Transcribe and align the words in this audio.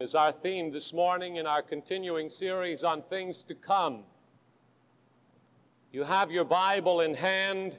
is 0.00 0.14
our 0.14 0.32
theme 0.32 0.72
this 0.72 0.94
morning 0.94 1.36
in 1.36 1.46
our 1.46 1.60
continuing 1.60 2.30
series 2.30 2.84
on 2.84 3.02
things 3.10 3.42
to 3.42 3.54
come. 3.54 4.02
You 5.92 6.04
have 6.04 6.30
your 6.30 6.44
Bible 6.44 7.02
in 7.02 7.12
hand. 7.12 7.76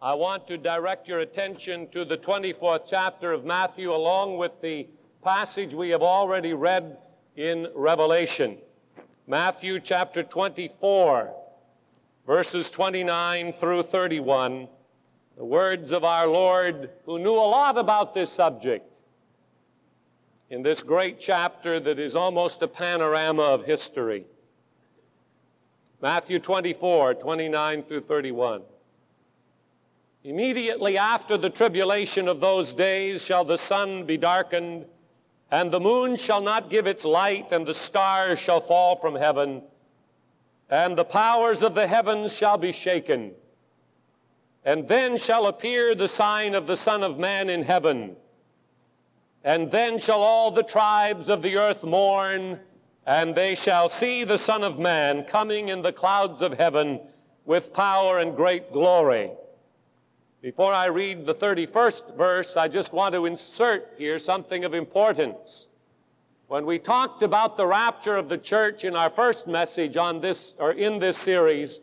I 0.00 0.14
want 0.14 0.48
to 0.48 0.56
direct 0.56 1.08
your 1.08 1.20
attention 1.20 1.88
to 1.90 2.06
the 2.06 2.16
24th 2.16 2.84
chapter 2.86 3.30
of 3.30 3.44
Matthew, 3.44 3.92
along 3.92 4.38
with 4.38 4.52
the 4.62 4.88
passage 5.22 5.74
we 5.74 5.90
have 5.90 6.00
already 6.00 6.54
read 6.54 6.96
in 7.36 7.68
Revelation. 7.74 8.56
Matthew 9.26 9.80
chapter 9.80 10.22
24, 10.22 11.30
verses 12.26 12.70
29 12.70 13.52
through 13.52 13.82
31. 13.82 14.66
The 15.36 15.44
words 15.44 15.92
of 15.92 16.04
our 16.04 16.26
Lord, 16.26 16.88
who 17.04 17.18
knew 17.18 17.34
a 17.34 17.50
lot 17.52 17.76
about 17.76 18.14
this 18.14 18.32
subject 18.32 18.88
in 20.52 20.62
this 20.62 20.82
great 20.82 21.18
chapter 21.18 21.80
that 21.80 21.98
is 21.98 22.14
almost 22.14 22.60
a 22.60 22.68
panorama 22.68 23.42
of 23.42 23.64
history. 23.64 24.26
Matthew 26.02 26.40
24, 26.40 27.14
29 27.14 27.82
through 27.84 28.02
31. 28.02 28.60
Immediately 30.24 30.98
after 30.98 31.38
the 31.38 31.48
tribulation 31.48 32.28
of 32.28 32.40
those 32.40 32.74
days 32.74 33.24
shall 33.24 33.46
the 33.46 33.56
sun 33.56 34.04
be 34.04 34.18
darkened, 34.18 34.84
and 35.50 35.70
the 35.70 35.80
moon 35.80 36.16
shall 36.16 36.42
not 36.42 36.68
give 36.68 36.86
its 36.86 37.06
light, 37.06 37.50
and 37.50 37.66
the 37.66 37.72
stars 37.72 38.38
shall 38.38 38.60
fall 38.60 38.96
from 38.96 39.14
heaven, 39.14 39.62
and 40.68 40.98
the 40.98 41.04
powers 41.04 41.62
of 41.62 41.74
the 41.74 41.86
heavens 41.86 42.30
shall 42.30 42.58
be 42.58 42.72
shaken. 42.72 43.32
And 44.66 44.86
then 44.86 45.16
shall 45.16 45.46
appear 45.46 45.94
the 45.94 46.08
sign 46.08 46.54
of 46.54 46.66
the 46.66 46.76
Son 46.76 47.02
of 47.02 47.18
Man 47.18 47.48
in 47.48 47.62
heaven. 47.62 48.16
And 49.44 49.70
then 49.70 49.98
shall 49.98 50.22
all 50.22 50.50
the 50.50 50.62
tribes 50.62 51.28
of 51.28 51.42
the 51.42 51.56
earth 51.56 51.82
mourn, 51.82 52.60
and 53.06 53.34
they 53.34 53.54
shall 53.54 53.88
see 53.88 54.24
the 54.24 54.38
Son 54.38 54.62
of 54.62 54.78
Man 54.78 55.24
coming 55.24 55.68
in 55.68 55.82
the 55.82 55.92
clouds 55.92 56.42
of 56.42 56.52
heaven 56.52 57.00
with 57.44 57.72
power 57.72 58.18
and 58.18 58.36
great 58.36 58.72
glory. 58.72 59.32
Before 60.40 60.72
I 60.72 60.86
read 60.86 61.26
the 61.26 61.34
31st 61.34 62.16
verse, 62.16 62.56
I 62.56 62.68
just 62.68 62.92
want 62.92 63.14
to 63.14 63.26
insert 63.26 63.94
here 63.98 64.18
something 64.18 64.64
of 64.64 64.74
importance. 64.74 65.68
When 66.48 66.66
we 66.66 66.78
talked 66.78 67.22
about 67.22 67.56
the 67.56 67.66
rapture 67.66 68.16
of 68.16 68.28
the 68.28 68.38
church 68.38 68.84
in 68.84 68.94
our 68.94 69.10
first 69.10 69.46
message 69.46 69.96
on 69.96 70.20
this 70.20 70.54
or 70.58 70.72
in 70.72 70.98
this 70.98 71.16
series, 71.16 71.80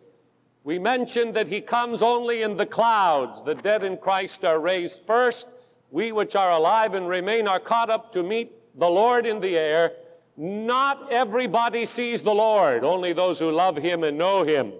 we 0.63 0.77
mentioned 0.77 1.35
that 1.35 1.47
he 1.47 1.61
comes 1.61 2.01
only 2.01 2.41
in 2.41 2.55
the 2.55 2.65
clouds. 2.65 3.41
The 3.43 3.55
dead 3.55 3.83
in 3.83 3.97
Christ 3.97 4.45
are 4.45 4.59
raised 4.59 4.99
first, 5.07 5.47
we 5.91 6.11
which 6.11 6.35
are 6.35 6.51
alive 6.51 6.93
and 6.93 7.07
remain 7.07 7.47
are 7.47 7.59
caught 7.59 7.89
up 7.89 8.13
to 8.13 8.23
meet 8.23 8.51
the 8.77 8.87
Lord 8.87 9.25
in 9.25 9.39
the 9.39 9.57
air. 9.57 9.93
Not 10.37 11.11
everybody 11.11 11.85
sees 11.85 12.21
the 12.21 12.33
Lord, 12.33 12.83
only 12.83 13.13
those 13.13 13.39
who 13.39 13.51
love 13.51 13.75
him 13.75 14.03
and 14.03 14.17
know 14.17 14.43
him. 14.43 14.73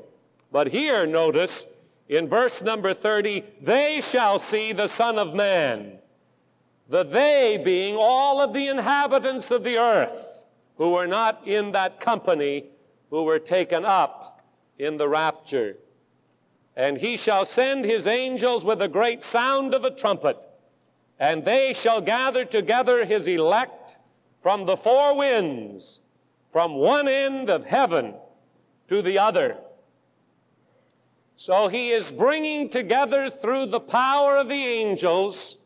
But 0.52 0.68
here, 0.68 1.06
notice, 1.06 1.66
in 2.08 2.28
verse 2.28 2.62
number 2.62 2.94
30, 2.94 3.44
they 3.62 4.02
shall 4.02 4.40
see 4.40 4.74
the 4.74 4.88
Son 4.88 5.20
of 5.20 5.34
Man. 5.34 5.98
The 6.90 7.04
they 7.04 7.62
being 7.64 7.96
all 7.96 8.42
of 8.42 8.54
the 8.54 8.68
inhabitants 8.68 9.52
of 9.52 9.64
the 9.64 9.78
earth 9.78 10.28
who 10.78 10.92
were 10.92 11.08
not 11.08 11.46
in 11.46 11.74
that 11.74 12.00
company, 12.00 12.66
who 13.10 13.24
were 13.24 13.38
taken 13.38 13.86
up 13.86 14.42
in 14.80 14.98
the 14.98 15.08
rapture. 15.08 15.76
And 16.76 16.98
he 16.98 17.18
shall 17.18 17.44
send 17.44 17.84
his 17.84 18.08
angels 18.08 18.64
with 18.64 18.82
a 18.82 18.88
great 18.88 19.24
sound 19.24 19.74
of 19.74 19.84
a 19.84 19.92
trumpet 19.92 20.38
and 21.20 21.44
they 21.44 21.74
shall 21.74 22.00
gather 22.00 22.46
together 22.46 23.06
his 23.06 23.28
elect 23.28 23.98
from 24.42 24.66
the 24.66 24.78
four 24.78 25.16
winds, 25.16 26.00
from 26.52 26.76
one 26.76 27.08
end 27.08 27.50
of 27.50 27.66
heaven 27.66 28.14
to 28.88 29.02
the 29.02 29.20
other. 29.20 29.58
So 31.36 31.68
he 31.68 31.92
is 31.92 32.12
bringing 32.12 32.70
together 32.70 33.30
through 33.30 33.68
the 33.68 33.80
power 33.80 34.38
of 34.38 34.48
the 34.48 34.66
angels 34.66 35.58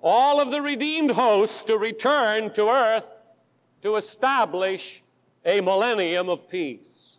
all 0.00 0.40
of 0.40 0.50
the 0.50 0.62
redeemed 0.62 1.10
hosts 1.10 1.62
to 1.64 1.76
return 1.76 2.52
to 2.54 2.68
earth 2.68 3.04
to 3.82 3.96
establish 3.96 5.02
a 5.44 5.60
millennium 5.60 6.28
of 6.28 6.48
peace. 6.48 7.16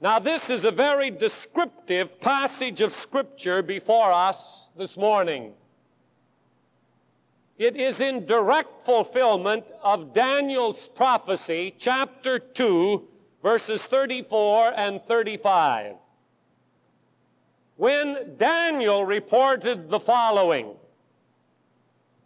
Now, 0.00 0.18
this 0.18 0.50
is 0.50 0.64
a 0.64 0.70
very 0.70 1.10
descriptive 1.10 2.20
passage 2.20 2.80
of 2.80 2.92
Scripture 2.92 3.62
before 3.62 4.12
us 4.12 4.70
this 4.76 4.96
morning. 4.96 5.52
It 7.58 7.76
is 7.76 8.00
in 8.00 8.26
direct 8.26 8.84
fulfillment 8.84 9.64
of 9.82 10.12
Daniel's 10.12 10.88
prophecy, 10.88 11.74
chapter 11.78 12.38
2, 12.38 13.08
verses 13.42 13.82
34 13.82 14.74
and 14.76 15.02
35. 15.04 15.94
When 17.76 18.36
Daniel 18.36 19.06
reported 19.06 19.88
the 19.88 20.00
following 20.00 20.74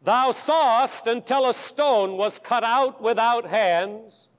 Thou 0.02 0.32
sawest 0.32 1.06
until 1.06 1.48
a 1.48 1.54
stone 1.54 2.16
was 2.16 2.40
cut 2.40 2.64
out 2.64 3.00
without 3.00 3.46
hands, 3.46 4.30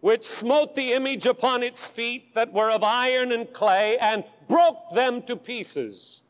which 0.00 0.24
smote 0.24 0.74
the 0.74 0.94
image 0.94 1.26
upon 1.26 1.62
its 1.62 1.86
feet 1.86 2.34
that 2.34 2.52
were 2.52 2.70
of 2.70 2.82
iron 2.82 3.30
and 3.30 3.52
clay, 3.52 3.98
and 3.98 4.24
broke 4.48 4.90
them 4.94 5.22
to 5.22 5.36
pieces. 5.36 6.22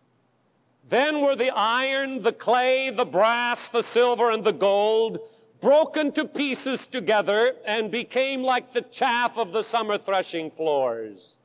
Then 0.88 1.20
were 1.20 1.36
the 1.36 1.50
iron, 1.50 2.22
the 2.22 2.32
clay, 2.32 2.90
the 2.90 3.04
brass, 3.04 3.68
the 3.68 3.82
silver, 3.82 4.30
and 4.30 4.42
the 4.42 4.52
gold 4.52 5.20
broken 5.60 6.12
to 6.12 6.24
pieces 6.24 6.86
together 6.86 7.54
and 7.66 7.90
became 7.90 8.42
like 8.42 8.72
the 8.72 8.82
chaff 8.82 9.36
of 9.36 9.52
the 9.52 9.62
summer 9.62 9.98
threshing 9.98 10.50
floors. 10.52 11.36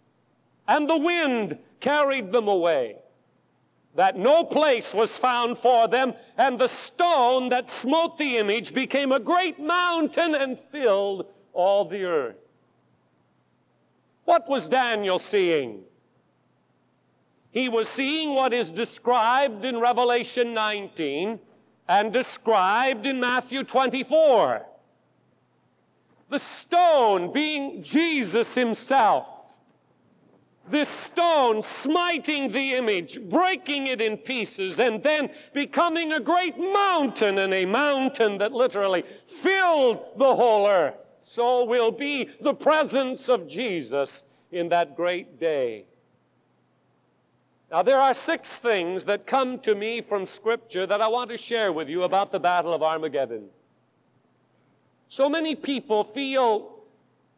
And 0.67 0.89
the 0.89 0.97
wind 0.97 1.57
carried 1.81 2.31
them 2.31 2.47
away, 2.47 2.97
that 3.95 4.17
no 4.17 4.45
place 4.45 4.93
was 4.93 5.11
found 5.11 5.57
for 5.57 5.87
them, 5.87 6.13
and 6.37 6.57
the 6.57 6.67
stone 6.67 7.49
that 7.49 7.69
smote 7.69 8.17
the 8.17 8.37
image 8.37 8.73
became 8.73 9.11
a 9.11 9.19
great 9.19 9.59
mountain 9.59 10.35
and 10.35 10.57
filled 10.71 11.25
all 11.51 11.83
the 11.85 12.03
earth. 12.05 12.37
What 14.25 14.47
was 14.47 14.67
Daniel 14.67 15.19
seeing? 15.19 15.83
He 17.53 17.69
was 17.69 17.87
seeing 17.87 18.33
what 18.33 18.51
is 18.51 18.71
described 18.71 19.63
in 19.63 19.79
Revelation 19.79 20.55
19 20.55 21.39
and 21.87 22.11
described 22.11 23.05
in 23.05 23.19
Matthew 23.19 23.63
24. 23.63 24.65
The 26.31 26.39
stone 26.39 27.31
being 27.31 27.83
Jesus 27.83 28.55
himself. 28.55 29.27
This 30.67 30.89
stone 30.89 31.61
smiting 31.61 32.51
the 32.51 32.73
image, 32.73 33.21
breaking 33.29 33.85
it 33.87 34.01
in 34.01 34.17
pieces, 34.17 34.79
and 34.79 35.03
then 35.03 35.29
becoming 35.53 36.13
a 36.13 36.19
great 36.19 36.57
mountain, 36.57 37.37
and 37.37 37.53
a 37.53 37.65
mountain 37.65 38.39
that 38.39 38.53
literally 38.53 39.03
filled 39.27 39.99
the 40.17 40.35
whole 40.35 40.65
earth. 40.65 40.95
So 41.25 41.65
will 41.65 41.91
be 41.91 42.29
the 42.41 42.53
presence 42.53 43.29
of 43.29 43.47
Jesus 43.47 44.23
in 44.51 44.69
that 44.69 44.95
great 44.95 45.39
day. 45.39 45.85
Now, 47.73 47.81
there 47.81 47.99
are 47.99 48.13
six 48.13 48.47
things 48.47 49.03
that 49.05 49.25
come 49.25 49.57
to 49.61 49.73
me 49.73 50.01
from 50.01 50.27
Scripture 50.27 50.85
that 50.85 51.01
I 51.01 51.07
want 51.07 51.31
to 51.31 51.39
share 51.39 51.73
with 51.73 51.89
you 51.89 52.03
about 52.03 52.31
the 52.31 52.39
Battle 52.39 52.71
of 52.71 52.83
Armageddon. 52.83 53.49
So 55.09 55.27
many 55.27 55.55
people 55.55 56.03
feel 56.03 56.75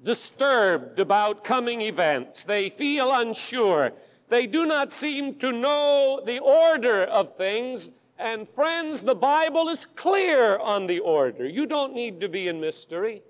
disturbed 0.04 1.00
about 1.00 1.46
coming 1.46 1.80
events, 1.80 2.44
they 2.44 2.70
feel 2.70 3.14
unsure, 3.14 3.94
they 4.28 4.46
do 4.46 4.66
not 4.66 4.92
seem 4.92 5.36
to 5.36 5.54
know 5.54 6.22
the 6.26 6.40
order 6.40 7.06
of 7.06 7.38
things. 7.38 7.88
And, 8.20 8.46
friends, 8.50 9.00
the 9.00 9.16
Bible 9.16 9.70
is 9.70 9.88
clear 9.96 10.58
on 10.58 10.86
the 10.86 11.00
order. 11.00 11.48
You 11.48 11.66
don't 11.66 11.94
need 11.94 12.20
to 12.20 12.28
be 12.28 12.50
in 12.50 12.60
mystery. 12.60 13.22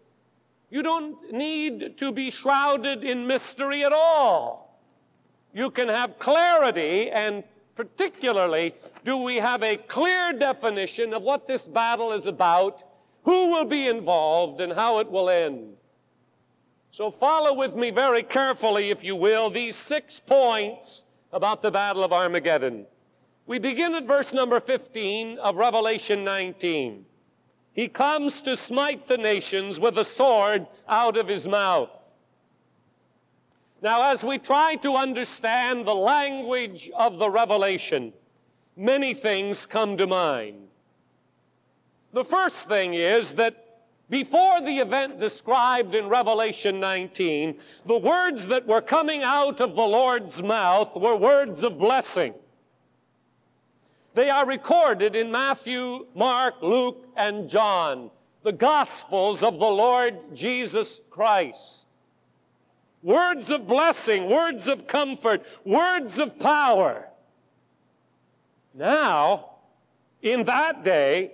You 0.71 0.81
don't 0.81 1.31
need 1.31 1.99
to 1.99 2.11
be 2.11 2.31
shrouded 2.31 3.03
in 3.03 3.27
mystery 3.27 3.83
at 3.83 3.93
all 3.93 4.64
you 5.55 5.71
can 5.71 5.87
have 5.87 6.19
clarity, 6.19 7.09
and 7.09 7.41
particularly, 7.77 8.75
do 9.05 9.15
we 9.15 9.37
have 9.37 9.63
a 9.63 9.77
clear 9.77 10.33
definition 10.33 11.13
of 11.13 11.21
what 11.21 11.47
this 11.47 11.61
battle 11.61 12.11
is 12.11 12.25
about, 12.25 12.83
who 13.23 13.51
will 13.51 13.63
be 13.63 13.87
involved, 13.87 14.59
and 14.59 14.73
how 14.73 14.99
it 14.99 15.09
will 15.09 15.29
end. 15.29 15.77
So, 16.91 17.09
follow 17.09 17.53
with 17.53 17.73
me 17.73 17.89
very 17.89 18.21
carefully, 18.21 18.89
if 18.89 19.01
you 19.01 19.15
will, 19.15 19.49
these 19.49 19.77
six 19.77 20.19
points 20.19 21.03
about 21.31 21.61
the 21.61 21.71
Battle 21.71 22.03
of 22.03 22.11
Armageddon. 22.11 22.85
We 23.47 23.57
begin 23.57 23.95
at 23.95 24.05
verse 24.05 24.33
number 24.33 24.59
15 24.59 25.39
of 25.39 25.55
Revelation 25.55 26.25
19. 26.25 27.05
He 27.71 27.87
comes 27.87 28.41
to 28.41 28.57
smite 28.57 29.07
the 29.07 29.17
nations 29.17 29.79
with 29.79 29.97
a 29.97 30.05
sword 30.05 30.67
out 30.89 31.15
of 31.15 31.29
his 31.29 31.47
mouth. 31.47 31.89
Now, 33.85 34.09
as 34.09 34.23
we 34.23 34.39
try 34.39 34.77
to 34.77 34.95
understand 34.95 35.85
the 35.85 35.93
language 35.93 36.89
of 36.97 37.19
the 37.19 37.29
revelation, 37.29 38.13
many 38.75 39.13
things 39.13 39.67
come 39.67 39.95
to 39.97 40.07
mind. 40.07 40.57
The 42.11 42.25
first 42.25 42.67
thing 42.67 42.95
is 42.95 43.33
that 43.33 43.83
before 44.09 44.59
the 44.61 44.79
event 44.79 45.19
described 45.19 45.93
in 45.93 46.09
Revelation 46.09 46.79
19, 46.79 47.59
the 47.85 47.99
words 47.99 48.47
that 48.47 48.65
were 48.65 48.81
coming 48.81 49.21
out 49.21 49.61
of 49.61 49.75
the 49.75 49.83
Lord's 49.83 50.41
mouth 50.41 50.95
were 50.95 51.15
words 51.15 51.61
of 51.61 51.77
blessing. 51.77 52.33
They 54.15 54.31
are 54.31 54.47
recorded 54.47 55.15
in 55.15 55.31
Matthew, 55.31 56.07
Mark, 56.15 56.55
Luke, 56.63 57.07
and 57.15 57.47
John, 57.47 58.09
the 58.41 58.51
Gospels 58.51 59.43
of 59.43 59.59
the 59.59 59.67
Lord 59.67 60.15
Jesus 60.33 61.01
Christ. 61.11 61.85
Words 63.05 63.51
of 63.51 63.67
blessing, 63.67 64.31
words 64.31 64.67
of 64.67 64.87
comfort, 64.87 65.45
words 65.63 66.17
of 66.17 66.39
power. 66.39 67.07
Now, 68.73 69.51
in 70.23 70.45
that 70.45 70.83
day, 70.83 71.33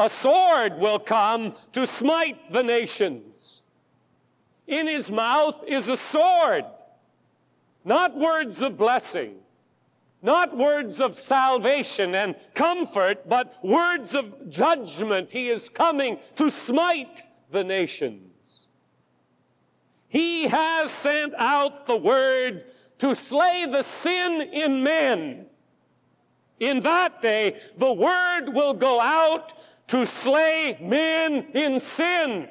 a 0.00 0.08
sword 0.08 0.80
will 0.80 0.98
come 0.98 1.54
to 1.74 1.86
smite 1.86 2.52
the 2.52 2.64
nations. 2.64 3.62
In 4.66 4.88
his 4.88 5.12
mouth 5.12 5.62
is 5.64 5.88
a 5.88 5.96
sword, 5.96 6.64
not 7.84 8.18
words 8.18 8.60
of 8.60 8.76
blessing, 8.76 9.36
not 10.22 10.56
words 10.56 11.00
of 11.00 11.14
salvation 11.14 12.16
and 12.16 12.34
comfort, 12.54 13.28
but 13.28 13.54
words 13.62 14.16
of 14.16 14.50
judgment. 14.50 15.30
He 15.30 15.50
is 15.50 15.68
coming 15.68 16.18
to 16.34 16.50
smite 16.50 17.22
the 17.52 17.62
nations. 17.62 18.29
He 20.10 20.48
has 20.48 20.90
sent 20.90 21.34
out 21.38 21.86
the 21.86 21.96
word 21.96 22.64
to 22.98 23.14
slay 23.14 23.64
the 23.70 23.82
sin 24.02 24.42
in 24.42 24.82
men. 24.82 25.46
In 26.58 26.80
that 26.80 27.22
day, 27.22 27.60
the 27.78 27.92
word 27.92 28.48
will 28.48 28.74
go 28.74 29.00
out 29.00 29.52
to 29.86 30.04
slay 30.04 30.76
men 30.80 31.46
in 31.54 31.78
sin. 31.78 32.48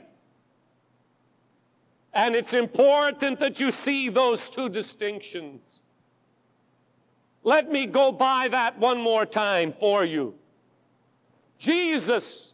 And 2.14 2.34
it's 2.34 2.54
important 2.54 3.40
that 3.40 3.60
you 3.60 3.72
see 3.72 4.08
those 4.08 4.50
two 4.50 4.70
distinctions. 4.70 5.82
Let 7.44 7.70
me 7.70 7.86
go 7.86 8.14
by 8.14 8.48
that 8.48 8.80
one 8.80 9.02
more 9.02 9.26
time 9.26 9.74
for 9.80 10.06
you. 10.06 10.34
Jesus 11.58 12.54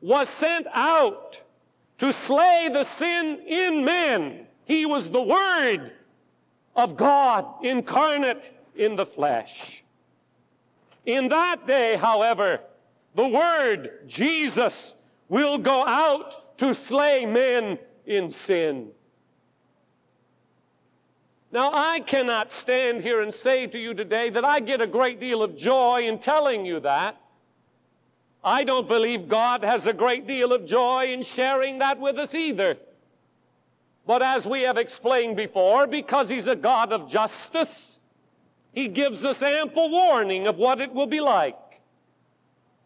was 0.00 0.30
sent 0.30 0.66
out 0.72 1.42
to 1.98 2.10
slay 2.10 2.70
the 2.72 2.84
sin 2.84 3.40
in 3.46 3.84
men. 3.84 4.45
He 4.66 4.84
was 4.84 5.08
the 5.08 5.22
Word 5.22 5.92
of 6.76 6.96
God 6.96 7.46
incarnate 7.64 8.52
in 8.76 8.94
the 8.94 9.06
flesh. 9.06 9.82
In 11.06 11.28
that 11.28 11.66
day, 11.66 11.96
however, 11.96 12.60
the 13.14 13.26
word 13.26 14.00
Jesus 14.06 14.94
will 15.28 15.56
go 15.56 15.86
out 15.86 16.58
to 16.58 16.74
slay 16.74 17.24
men 17.24 17.78
in 18.04 18.30
sin. 18.30 18.88
Now, 21.52 21.70
I 21.72 22.00
cannot 22.00 22.52
stand 22.52 23.02
here 23.02 23.22
and 23.22 23.32
say 23.32 23.66
to 23.68 23.78
you 23.78 23.94
today 23.94 24.30
that 24.30 24.44
I 24.44 24.60
get 24.60 24.80
a 24.80 24.86
great 24.86 25.20
deal 25.20 25.42
of 25.42 25.56
joy 25.56 26.06
in 26.06 26.18
telling 26.18 26.66
you 26.66 26.80
that. 26.80 27.16
I 28.44 28.64
don't 28.64 28.86
believe 28.86 29.28
God 29.28 29.64
has 29.64 29.86
a 29.86 29.92
great 29.92 30.26
deal 30.26 30.52
of 30.52 30.66
joy 30.66 31.06
in 31.12 31.22
sharing 31.22 31.78
that 31.78 31.98
with 31.98 32.18
us 32.18 32.34
either. 32.34 32.76
But 34.06 34.22
as 34.22 34.46
we 34.46 34.62
have 34.62 34.76
explained 34.76 35.36
before, 35.36 35.86
because 35.86 36.28
He's 36.28 36.46
a 36.46 36.56
God 36.56 36.92
of 36.92 37.08
justice, 37.08 37.98
He 38.72 38.88
gives 38.88 39.24
us 39.24 39.42
ample 39.42 39.90
warning 39.90 40.46
of 40.46 40.56
what 40.56 40.80
it 40.80 40.92
will 40.92 41.08
be 41.08 41.20
like. 41.20 41.56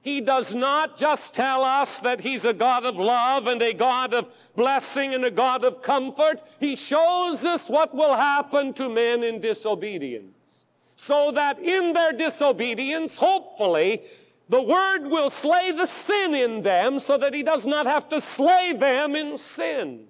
He 0.02 0.22
does 0.22 0.54
not 0.54 0.96
just 0.96 1.34
tell 1.34 1.62
us 1.62 2.00
that 2.00 2.22
He's 2.22 2.46
a 2.46 2.54
God 2.54 2.86
of 2.86 2.96
love 2.96 3.48
and 3.48 3.60
a 3.60 3.74
God 3.74 4.14
of 4.14 4.28
blessing 4.56 5.12
and 5.12 5.24
a 5.26 5.30
God 5.30 5.62
of 5.62 5.82
comfort. 5.82 6.40
He 6.58 6.74
shows 6.74 7.44
us 7.44 7.68
what 7.68 7.94
will 7.94 8.14
happen 8.14 8.72
to 8.74 8.88
men 8.88 9.22
in 9.22 9.42
disobedience. 9.42 10.64
So 10.96 11.32
that 11.32 11.58
in 11.58 11.92
their 11.92 12.12
disobedience, 12.12 13.18
hopefully, 13.18 14.02
the 14.48 14.62
Word 14.62 15.06
will 15.06 15.28
slay 15.28 15.70
the 15.72 15.86
sin 15.86 16.34
in 16.34 16.62
them 16.62 16.98
so 16.98 17.18
that 17.18 17.34
He 17.34 17.42
does 17.42 17.66
not 17.66 17.84
have 17.84 18.08
to 18.08 18.22
slay 18.22 18.72
them 18.72 19.14
in 19.14 19.36
sin. 19.36 20.06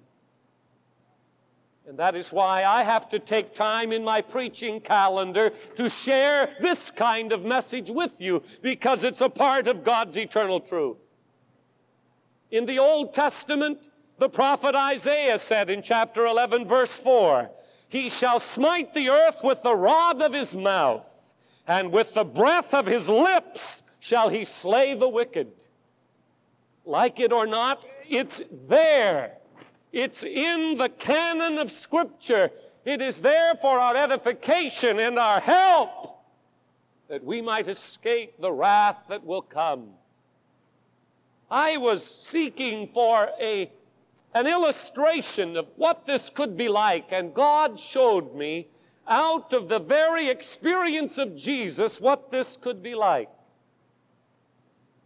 And 1.91 1.99
that 1.99 2.15
is 2.15 2.31
why 2.31 2.63
I 2.63 2.83
have 2.83 3.09
to 3.09 3.19
take 3.19 3.53
time 3.53 3.91
in 3.91 4.01
my 4.01 4.21
preaching 4.21 4.79
calendar 4.79 5.51
to 5.75 5.89
share 5.89 6.55
this 6.61 6.89
kind 6.89 7.33
of 7.33 7.43
message 7.43 7.89
with 7.89 8.13
you 8.17 8.43
because 8.61 9.03
it's 9.03 9.19
a 9.19 9.27
part 9.27 9.67
of 9.67 9.83
God's 9.83 10.15
eternal 10.15 10.61
truth. 10.61 10.95
In 12.49 12.65
the 12.65 12.79
Old 12.79 13.13
Testament, 13.13 13.77
the 14.19 14.29
prophet 14.29 14.73
Isaiah 14.73 15.37
said 15.37 15.69
in 15.69 15.81
chapter 15.81 16.27
11, 16.27 16.65
verse 16.65 16.95
4, 16.97 17.49
He 17.89 18.09
shall 18.09 18.39
smite 18.39 18.93
the 18.93 19.09
earth 19.09 19.43
with 19.43 19.61
the 19.61 19.75
rod 19.75 20.21
of 20.21 20.31
his 20.31 20.55
mouth, 20.55 21.03
and 21.67 21.91
with 21.91 22.13
the 22.13 22.23
breath 22.23 22.73
of 22.73 22.85
his 22.85 23.09
lips 23.09 23.83
shall 23.99 24.29
he 24.29 24.45
slay 24.45 24.93
the 24.93 25.09
wicked. 25.09 25.51
Like 26.85 27.19
it 27.19 27.33
or 27.33 27.45
not, 27.45 27.83
it's 28.07 28.41
there. 28.69 29.40
It's 29.91 30.23
in 30.23 30.77
the 30.77 30.89
canon 30.89 31.57
of 31.57 31.71
Scripture. 31.71 32.51
It 32.85 33.01
is 33.01 33.19
there 33.19 33.55
for 33.61 33.79
our 33.79 33.95
edification 33.95 34.99
and 34.99 35.19
our 35.19 35.39
help 35.39 36.23
that 37.09 37.23
we 37.23 37.41
might 37.41 37.67
escape 37.67 38.39
the 38.39 38.51
wrath 38.51 38.97
that 39.09 39.25
will 39.25 39.41
come. 39.41 39.89
I 41.49 41.75
was 41.75 42.05
seeking 42.05 42.89
for 42.93 43.29
a, 43.39 43.69
an 44.33 44.47
illustration 44.47 45.57
of 45.57 45.67
what 45.75 46.05
this 46.07 46.29
could 46.29 46.55
be 46.55 46.69
like, 46.69 47.07
and 47.11 47.33
God 47.33 47.77
showed 47.77 48.33
me 48.33 48.67
out 49.05 49.51
of 49.51 49.67
the 49.67 49.79
very 49.79 50.29
experience 50.29 51.17
of 51.17 51.35
Jesus 51.35 51.99
what 51.99 52.31
this 52.31 52.57
could 52.61 52.81
be 52.81 52.95
like. 52.95 53.27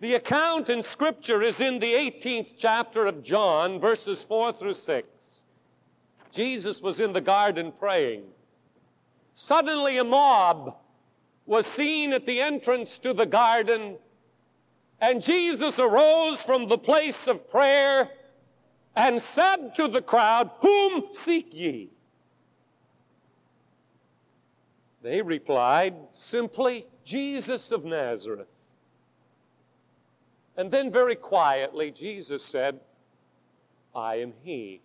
The 0.01 0.15
account 0.15 0.69
in 0.69 0.83
Scripture 0.83 1.41
is 1.41 1.61
in 1.61 1.79
the 1.79 1.93
18th 1.93 2.55
chapter 2.57 3.05
of 3.05 3.23
John, 3.23 3.79
verses 3.79 4.23
4 4.23 4.53
through 4.53 4.73
6. 4.73 5.07
Jesus 6.31 6.81
was 6.81 6.99
in 6.99 7.13
the 7.13 7.21
garden 7.21 7.71
praying. 7.71 8.23
Suddenly, 9.35 9.97
a 9.97 10.03
mob 10.03 10.75
was 11.45 11.65
seen 11.65 12.11
at 12.11 12.25
the 12.25 12.41
entrance 12.41 12.97
to 12.99 13.13
the 13.13 13.25
garden, 13.25 13.95
and 14.99 15.21
Jesus 15.21 15.79
arose 15.79 16.41
from 16.41 16.67
the 16.67 16.77
place 16.77 17.27
of 17.27 17.49
prayer 17.49 18.09
and 18.95 19.21
said 19.21 19.75
to 19.75 19.87
the 19.87 20.01
crowd, 20.01 20.51
Whom 20.59 21.03
seek 21.13 21.53
ye? 21.53 21.89
They 25.01 25.21
replied 25.21 25.95
simply, 26.11 26.85
Jesus 27.03 27.71
of 27.71 27.85
Nazareth. 27.85 28.47
And 30.57 30.71
then, 30.71 30.91
very 30.91 31.15
quietly, 31.15 31.91
Jesus 31.91 32.43
said, 32.43 32.79
I 33.93 34.15
am 34.15 34.33
He. 34.43 34.81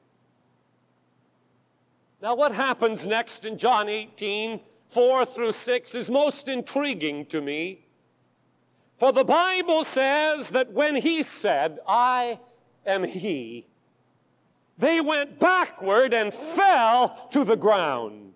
Now, 2.22 2.34
what 2.34 2.52
happens 2.52 3.06
next 3.06 3.44
in 3.44 3.56
John 3.56 3.88
18, 3.88 4.60
4 4.88 5.26
through 5.26 5.52
6, 5.52 5.94
is 5.94 6.10
most 6.10 6.48
intriguing 6.48 7.26
to 7.26 7.40
me. 7.40 7.86
For 8.98 9.12
the 9.12 9.24
Bible 9.24 9.84
says 9.84 10.50
that 10.50 10.72
when 10.72 10.96
He 10.96 11.22
said, 11.22 11.78
I 11.86 12.38
am 12.84 13.02
He, 13.04 13.66
they 14.76 15.00
went 15.00 15.38
backward 15.38 16.12
and 16.12 16.32
fell 16.32 17.28
to 17.32 17.44
the 17.44 17.56
ground. 17.56 18.34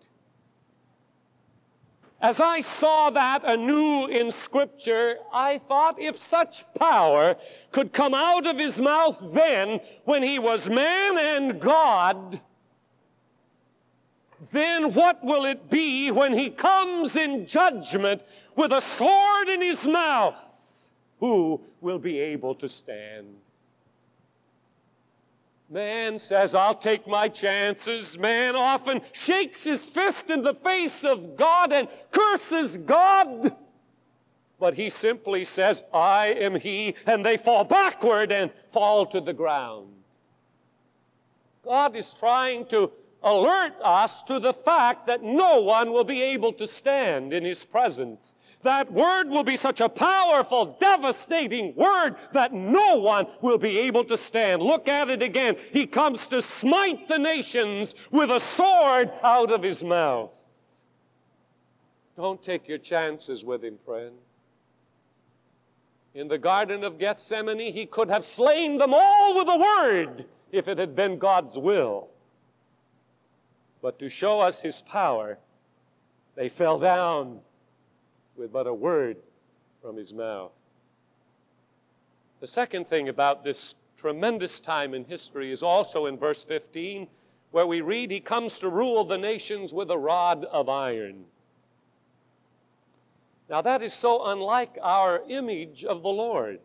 As 2.25 2.41
I 2.41 2.63
saw 2.63 3.11
that 3.11 3.45
anew 3.45 4.07
in 4.07 4.31
Scripture, 4.31 5.19
I 5.31 5.59
thought 5.59 6.01
if 6.01 6.17
such 6.17 6.65
power 6.73 7.37
could 7.71 7.93
come 7.93 8.15
out 8.15 8.47
of 8.47 8.57
his 8.57 8.79
mouth 8.79 9.19
then, 9.35 9.79
when 10.07 10.23
he 10.23 10.39
was 10.39 10.71
man 10.71 11.19
and 11.19 11.61
God, 11.61 12.41
then 14.53 14.95
what 14.95 15.23
will 15.23 15.45
it 15.45 15.69
be 15.69 16.11
when 16.11 16.33
he 16.33 16.49
comes 16.49 17.15
in 17.15 17.45
judgment 17.45 18.23
with 18.57 18.73
a 18.73 18.81
sword 18.81 19.51
in 19.51 19.61
his 19.61 19.85
mouth? 19.85 20.43
Who 21.21 21.61
will 21.83 21.99
be 21.99 22.19
able 22.21 22.55
to 22.55 22.71
stand? 22.71 23.37
Man 25.75 26.21
says, 26.21 26.55
I'll 26.55 26.77
take 26.77 27.05
my 27.05 27.29
chances. 27.29 28.17
Man 28.17 28.55
often 28.55 29.01
shakes 29.11 29.65
his 29.65 29.81
fist 29.81 30.31
in 30.31 30.45
the 30.45 30.55
face 30.55 31.03
of 31.03 31.37
God 31.37 31.73
and 31.73 31.89
curses 32.13 32.77
God. 32.77 33.57
But 34.61 34.75
he 34.75 34.89
simply 34.89 35.45
says, 35.45 35.83
I 35.93 36.29
am 36.29 36.55
he, 36.55 36.95
and 37.07 37.27
they 37.27 37.37
fall 37.37 37.65
backward 37.65 38.31
and 38.31 38.53
fall 38.73 39.05
to 39.07 39.21
the 39.21 39.33
ground. 39.33 39.89
God 41.65 41.97
is 41.97 42.15
trying 42.15 42.67
to 42.67 42.93
alert 43.25 43.73
us 43.83 44.23
to 44.25 44.39
the 44.39 44.53
fact 44.53 45.09
that 45.09 45.25
no 45.25 45.61
one 45.61 45.93
will 45.93 46.05
be 46.05 46.23
able 46.23 46.53
to 46.53 46.69
stand 46.69 47.33
in 47.33 47.45
his 47.45 47.65
presence 47.65 48.37
that 48.65 48.91
word 48.93 49.29
will 49.29 49.45
be 49.45 49.57
such 49.57 49.81
a 49.81 49.89
powerful, 49.89 50.77
devastating 50.81 51.75
word 51.77 52.17
that 52.33 52.53
no 52.53 52.97
one 52.97 53.27
will 53.41 53.59
be 53.59 53.79
able 53.79 54.05
to 54.05 54.17
stand. 54.17 54.63
Look 54.63 54.89
at 54.89 55.09
it 55.11 55.23
again. 55.23 55.57
He 55.73 55.87
comes 55.87 56.27
to 56.29 56.43
smite 56.43 57.07
the 57.09 57.19
nations 57.19 57.95
with 58.11 58.31
a 58.31 58.41
sword 58.57 59.13
out 59.23 59.53
of 59.53 59.63
his 59.63 59.85
mouth. 59.85 60.33
Don't 62.17 62.43
take 62.43 62.67
your 62.67 62.79
chances 62.79 63.45
with 63.45 63.63
him, 63.63 63.79
friend. 63.85 64.15
In 66.15 66.29
the 66.29 66.39
Garden 66.39 66.85
of 66.85 66.99
Gethsemane, 66.99 67.73
he 67.73 67.87
could 67.87 68.09
have 68.09 68.25
slain 68.25 68.79
them 68.79 68.95
all 68.95 69.37
with 69.37 69.49
a 69.49 69.59
word 69.59 70.25
if 70.53 70.69
it 70.69 70.79
had 70.79 70.95
been 70.95 71.19
God's 71.19 71.59
will. 71.59 72.09
But 73.83 73.99
to 73.99 74.09
show 74.09 74.41
us 74.41 74.63
his 74.63 74.81
power, 74.83 75.39
they 76.37 76.49
fell 76.49 76.79
down 76.79 77.41
with 78.37 78.53
but 78.53 78.67
a 78.67 78.75
word 78.75 79.17
from 79.83 79.97
his 79.97 80.13
mouth. 80.13 80.53
The 82.41 82.47
second 82.47 82.89
thing 82.89 83.09
about 83.09 83.45
this 83.45 83.75
tremendous 83.97 84.61
time 84.61 84.95
in 84.95 85.05
history 85.05 85.53
is 85.53 85.63
also 85.63 86.07
in 86.07 86.19
verse 86.19 86.45
15, 86.45 87.07
where 87.53 87.67
we 87.67 87.81
read, 87.81 88.11
He 88.11 88.21
comes 88.21 88.59
to 88.59 88.69
rule 88.69 89.05
the 89.05 89.17
nations 89.17 89.73
with 89.73 89.91
a 89.91 89.99
rod 89.99 90.45
of 90.45 90.69
iron. 90.69 91.25
Now, 93.49 93.63
that 93.63 93.83
is 93.83 93.93
so 93.93 94.27
unlike 94.27 94.79
our 94.83 95.23
image 95.29 95.85
of 95.85 96.03
the 96.03 96.09
Lord. 96.09 96.61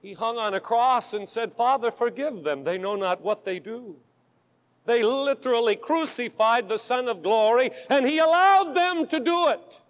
He 0.00 0.14
hung 0.14 0.38
on 0.38 0.54
a 0.54 0.60
cross 0.60 1.12
and 1.12 1.28
said, 1.28 1.52
Father, 1.52 1.90
forgive 1.90 2.42
them. 2.42 2.64
They 2.64 2.78
know 2.78 2.96
not 2.96 3.20
what 3.20 3.44
they 3.44 3.58
do. 3.58 3.96
They 4.86 5.02
literally 5.02 5.76
crucified 5.76 6.68
the 6.68 6.78
Son 6.78 7.08
of 7.08 7.22
Glory, 7.22 7.70
and 7.88 8.06
He 8.06 8.18
allowed 8.18 8.74
them 8.74 9.06
to 9.08 9.20
do 9.20 9.48
it. 9.48 9.80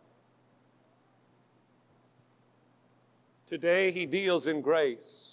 Today, 3.48 3.92
He 3.92 4.06
deals 4.06 4.46
in 4.46 4.60
grace. 4.60 5.28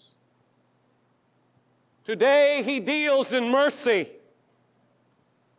Today, 2.05 2.63
He 2.63 2.79
deals 2.79 3.33
in 3.33 3.49
mercy. 3.49 4.09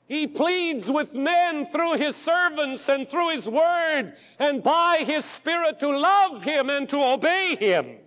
He 0.06 0.26
pleads 0.26 0.90
with 0.90 1.12
men 1.12 1.66
through 1.66 1.98
His 1.98 2.16
servants 2.16 2.88
and 2.88 3.06
through 3.06 3.30
His 3.34 3.46
Word 3.46 4.14
and 4.38 4.62
by 4.62 5.04
His 5.06 5.24
Spirit 5.24 5.80
to 5.80 5.88
love 5.88 6.42
Him 6.42 6.70
and 6.70 6.88
to 6.88 6.96
obey 6.96 7.56
Him. 7.56 7.98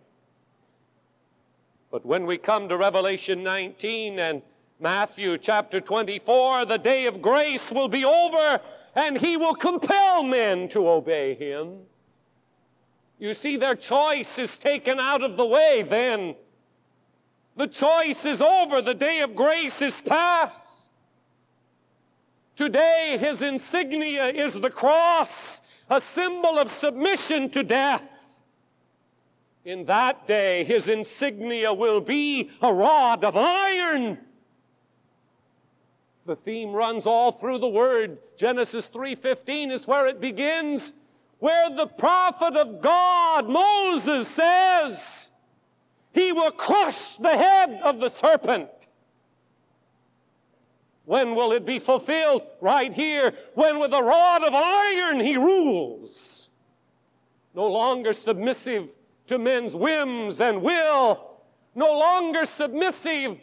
But 1.91 2.05
when 2.05 2.25
we 2.25 2.37
come 2.37 2.69
to 2.69 2.77
Revelation 2.77 3.43
19 3.43 4.17
and 4.17 4.41
Matthew 4.81 5.37
chapter 5.37 5.79
24, 5.79 6.65
the 6.65 6.79
day 6.79 7.05
of 7.05 7.21
grace 7.21 7.71
will 7.71 7.87
be 7.87 8.03
over 8.03 8.59
and 8.95 9.15
he 9.15 9.37
will 9.37 9.53
compel 9.53 10.23
men 10.23 10.67
to 10.69 10.89
obey 10.89 11.35
him. 11.35 11.81
You 13.19 13.35
see, 13.35 13.57
their 13.57 13.75
choice 13.75 14.39
is 14.39 14.57
taken 14.57 14.99
out 14.99 15.21
of 15.21 15.37
the 15.37 15.45
way 15.45 15.85
then. 15.87 16.35
The 17.57 17.67
choice 17.67 18.25
is 18.25 18.41
over. 18.41 18.81
The 18.81 18.95
day 18.95 19.19
of 19.19 19.35
grace 19.35 19.83
is 19.83 19.93
past. 20.01 20.89
Today, 22.55 23.19
his 23.19 23.43
insignia 23.43 24.29
is 24.29 24.59
the 24.59 24.71
cross, 24.71 25.61
a 25.91 26.01
symbol 26.01 26.57
of 26.57 26.71
submission 26.71 27.51
to 27.51 27.63
death. 27.63 28.09
In 29.63 29.85
that 29.85 30.27
day, 30.27 30.63
his 30.63 30.89
insignia 30.89 31.71
will 31.71 32.01
be 32.01 32.49
a 32.63 32.73
rod 32.73 33.23
of 33.23 33.37
iron 33.37 34.17
the 36.25 36.35
theme 36.35 36.71
runs 36.71 37.05
all 37.05 37.31
through 37.31 37.59
the 37.59 37.67
word. 37.67 38.17
Genesis 38.37 38.89
3:15 38.89 39.71
is 39.71 39.87
where 39.87 40.07
it 40.07 40.19
begins, 40.19 40.93
where 41.39 41.69
the 41.69 41.87
prophet 41.87 42.55
of 42.55 42.81
God, 42.81 43.49
Moses 43.49 44.27
says, 44.27 45.31
he 46.13 46.31
will 46.31 46.51
crush 46.51 47.17
the 47.17 47.35
head 47.35 47.79
of 47.83 47.99
the 47.99 48.09
serpent. 48.09 48.69
When 51.05 51.35
will 51.35 51.51
it 51.53 51.65
be 51.65 51.79
fulfilled? 51.79 52.43
Right 52.59 52.93
here, 52.93 53.33
when 53.55 53.79
with 53.79 53.93
a 53.93 54.03
rod 54.03 54.43
of 54.43 54.53
iron 54.53 55.19
he 55.19 55.37
rules. 55.37 56.49
No 57.53 57.67
longer 57.67 58.13
submissive 58.13 58.89
to 59.27 59.37
men's 59.37 59.75
whims 59.75 60.41
and 60.41 60.61
will, 60.61 61.31
no 61.75 61.97
longer 61.97 62.45
submissive 62.45 63.39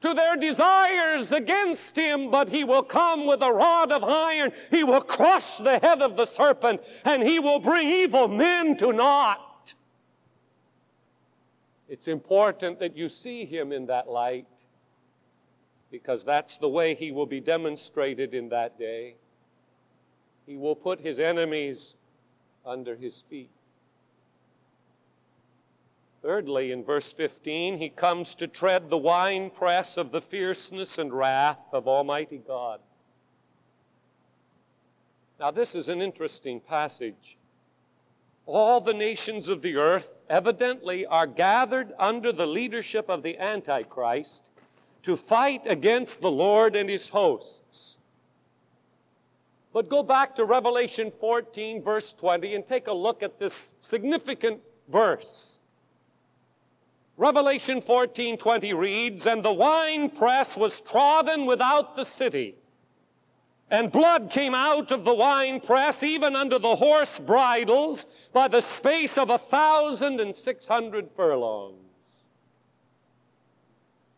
to 0.00 0.14
their 0.14 0.36
desires 0.36 1.32
against 1.32 1.96
him, 1.96 2.30
but 2.30 2.48
he 2.48 2.62
will 2.64 2.82
come 2.82 3.26
with 3.26 3.42
a 3.42 3.52
rod 3.52 3.90
of 3.90 4.04
iron. 4.04 4.52
He 4.70 4.84
will 4.84 5.00
crush 5.00 5.58
the 5.58 5.78
head 5.78 6.02
of 6.02 6.16
the 6.16 6.26
serpent, 6.26 6.80
and 7.04 7.22
he 7.22 7.40
will 7.40 7.58
bring 7.58 7.88
evil 7.88 8.28
men 8.28 8.76
to 8.78 8.92
naught. 8.92 9.74
It's 11.88 12.06
important 12.06 12.78
that 12.80 12.96
you 12.96 13.08
see 13.08 13.44
him 13.44 13.72
in 13.72 13.86
that 13.86 14.08
light, 14.08 14.46
because 15.90 16.24
that's 16.24 16.58
the 16.58 16.68
way 16.68 16.94
he 16.94 17.10
will 17.10 17.26
be 17.26 17.40
demonstrated 17.40 18.34
in 18.34 18.50
that 18.50 18.78
day. 18.78 19.16
He 20.46 20.56
will 20.56 20.76
put 20.76 21.00
his 21.00 21.18
enemies 21.18 21.96
under 22.64 22.94
his 22.94 23.24
feet. 23.28 23.50
Thirdly, 26.22 26.72
in 26.72 26.84
verse 26.84 27.12
15, 27.12 27.78
he 27.78 27.88
comes 27.88 28.34
to 28.36 28.48
tread 28.48 28.90
the 28.90 28.98
winepress 28.98 29.96
of 29.96 30.10
the 30.10 30.20
fierceness 30.20 30.98
and 30.98 31.12
wrath 31.12 31.60
of 31.72 31.86
Almighty 31.86 32.38
God. 32.38 32.80
Now, 35.38 35.52
this 35.52 35.76
is 35.76 35.88
an 35.88 36.02
interesting 36.02 36.60
passage. 36.60 37.36
All 38.46 38.80
the 38.80 38.94
nations 38.94 39.48
of 39.48 39.62
the 39.62 39.76
earth 39.76 40.10
evidently 40.28 41.06
are 41.06 41.26
gathered 41.26 41.92
under 41.98 42.32
the 42.32 42.46
leadership 42.46 43.08
of 43.08 43.22
the 43.22 43.38
Antichrist 43.38 44.48
to 45.04 45.16
fight 45.16 45.62
against 45.66 46.20
the 46.20 46.30
Lord 46.30 46.74
and 46.74 46.90
his 46.90 47.08
hosts. 47.08 47.98
But 49.72 49.88
go 49.88 50.02
back 50.02 50.34
to 50.36 50.44
Revelation 50.44 51.12
14, 51.20 51.82
verse 51.82 52.12
20, 52.14 52.54
and 52.54 52.66
take 52.66 52.88
a 52.88 52.92
look 52.92 53.22
at 53.22 53.38
this 53.38 53.76
significant 53.80 54.60
verse. 54.88 55.57
Revelation 57.18 57.82
14:20 57.82 58.72
reads, 58.72 59.26
"And 59.26 59.44
the 59.44 59.52
winepress 59.52 60.56
was 60.56 60.80
trodden 60.80 61.46
without 61.46 61.96
the 61.96 62.04
city, 62.04 62.54
and 63.68 63.90
blood 63.90 64.30
came 64.30 64.54
out 64.54 64.92
of 64.92 65.04
the 65.04 65.14
winepress, 65.14 66.04
even 66.04 66.36
under 66.36 66.60
the 66.60 66.76
horse 66.76 67.18
bridles, 67.18 68.06
by 68.32 68.46
the 68.46 68.62
space 68.62 69.18
of 69.18 69.30
a 69.30 69.38
thousand 69.38 70.20
and 70.20 70.34
six 70.36 70.68
hundred 70.68 71.10
furlongs." 71.16 71.74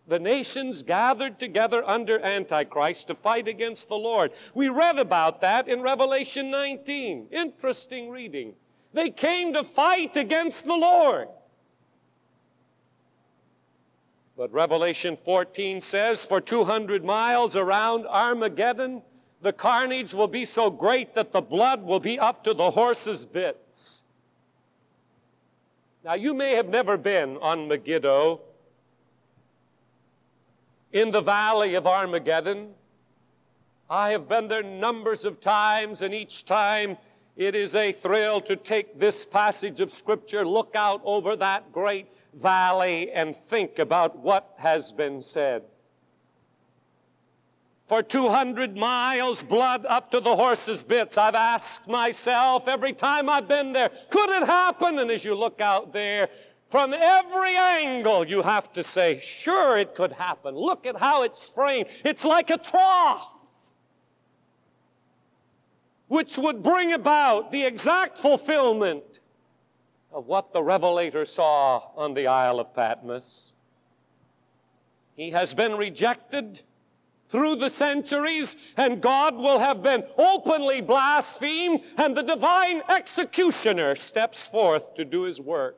The 0.07 0.19
nations 0.19 0.83
gathered 0.83 1.39
together 1.39 1.83
under 1.89 2.21
Antichrist 2.21 3.07
to 3.07 3.15
fight 3.15 3.49
against 3.49 3.89
the 3.89 3.97
Lord. 3.97 4.31
We 4.53 4.69
read 4.69 4.99
about 4.99 5.41
that 5.41 5.69
in 5.69 5.81
Revelation 5.81 6.51
19. 6.51 7.29
Interesting 7.31 8.11
reading. 8.11 8.57
They 8.93 9.09
came 9.09 9.55
to 9.55 9.65
fight 9.65 10.19
against 10.19 10.67
the 10.67 10.77
Lord. 10.77 11.29
But 14.41 14.55
Revelation 14.55 15.19
14 15.23 15.83
says, 15.83 16.25
for 16.25 16.41
200 16.41 17.05
miles 17.05 17.57
around 17.57 18.07
Armageddon, 18.07 19.03
the 19.43 19.53
carnage 19.53 20.15
will 20.15 20.29
be 20.29 20.47
so 20.47 20.71
great 20.71 21.15
that 21.15 21.31
the 21.31 21.43
blood 21.43 21.83
will 21.83 22.01
be 22.01 22.19
up 22.19 22.45
to 22.45 22.55
the 22.55 22.71
horses' 22.71 23.27
bits. 23.27 24.03
Now, 26.03 26.15
you 26.15 26.33
may 26.33 26.55
have 26.55 26.71
never 26.71 26.97
been 26.97 27.37
on 27.37 27.69
Megiddo, 27.69 28.41
in 30.91 31.11
the 31.11 31.21
valley 31.21 31.75
of 31.75 31.87
Armageddon. 31.87 32.71
I 33.91 34.09
have 34.13 34.27
been 34.27 34.49
there 34.49 34.63
numbers 34.63 35.27
of 35.27 35.43
times, 35.43 36.01
and 36.01 36.15
each 36.15 36.47
time 36.47 36.97
it 37.37 37.55
is 37.55 37.75
a 37.75 37.93
thrill 37.93 38.41
to 38.41 38.57
take 38.57 38.99
this 38.99 39.27
passage 39.27 39.83
of 39.83 39.93
Scripture, 39.93 40.47
look 40.47 40.71
out 40.75 41.03
over 41.05 41.37
that 41.37 41.71
great 41.73 42.07
valley 42.35 43.11
and 43.13 43.37
think 43.49 43.79
about 43.79 44.19
what 44.19 44.55
has 44.59 44.93
been 44.93 45.23
said. 45.23 45.63
For 47.89 48.03
200 48.05 48.77
miles, 48.77 49.43
blood 49.43 49.85
up 49.85 50.13
to 50.13 50.21
the 50.21 50.37
horse's 50.37 50.85
bits. 50.85 51.19
I've 51.19 51.35
asked 51.35 51.89
myself 51.89 52.69
every 52.69 52.93
time 52.93 53.29
I've 53.29 53.49
been 53.49 53.73
there, 53.73 53.91
could 54.11 54.31
it 54.31 54.47
happen? 54.47 55.01
And 55.01 55.11
as 55.11 55.25
you 55.25 55.35
look 55.35 55.61
out 55.61 55.93
there, 55.93 56.29
from 56.71 56.95
every 56.95 57.57
angle, 57.57 58.25
you 58.25 58.43
have 58.43 58.73
to 58.75 58.85
say, 58.85 59.19
sure, 59.19 59.77
it 59.77 59.97
could 59.97 60.13
happen. 60.13 60.55
Look 60.55 60.87
at 60.87 60.97
how 60.97 61.25
it's 61.25 61.49
framed. 61.49 61.87
It's 62.05 62.25
like 62.25 62.51
a 62.51 62.59
trough, 62.59 63.27
which 66.07 66.39
would 66.39 66.63
bring 66.63 66.93
about 66.93 67.51
the 67.51 67.65
exact 67.65 68.19
fulfillment 68.19 69.10
of 70.13 70.27
what 70.27 70.53
the 70.53 70.63
Revelator 70.63 71.25
saw 71.25 71.83
on 71.97 72.15
the 72.15 72.27
Isle 72.27 72.61
of 72.61 72.75
Patmos. 72.75 73.53
He 75.17 75.31
has 75.31 75.55
been 75.55 75.77
rejected 75.77 76.61
through 77.29 77.57
the 77.57 77.71
centuries, 77.71 78.57
and 78.77 79.01
God 79.01 79.37
will 79.37 79.59
have 79.59 79.83
been 79.83 80.05
openly 80.19 80.81
blasphemed, 80.81 81.83
and 81.97 82.17
the 82.17 82.23
divine 82.23 82.83
executioner 82.89 83.95
steps 83.95 84.49
forth 84.49 84.95
to 84.97 85.05
do 85.05 85.23
his 85.23 85.41
work. 85.41 85.77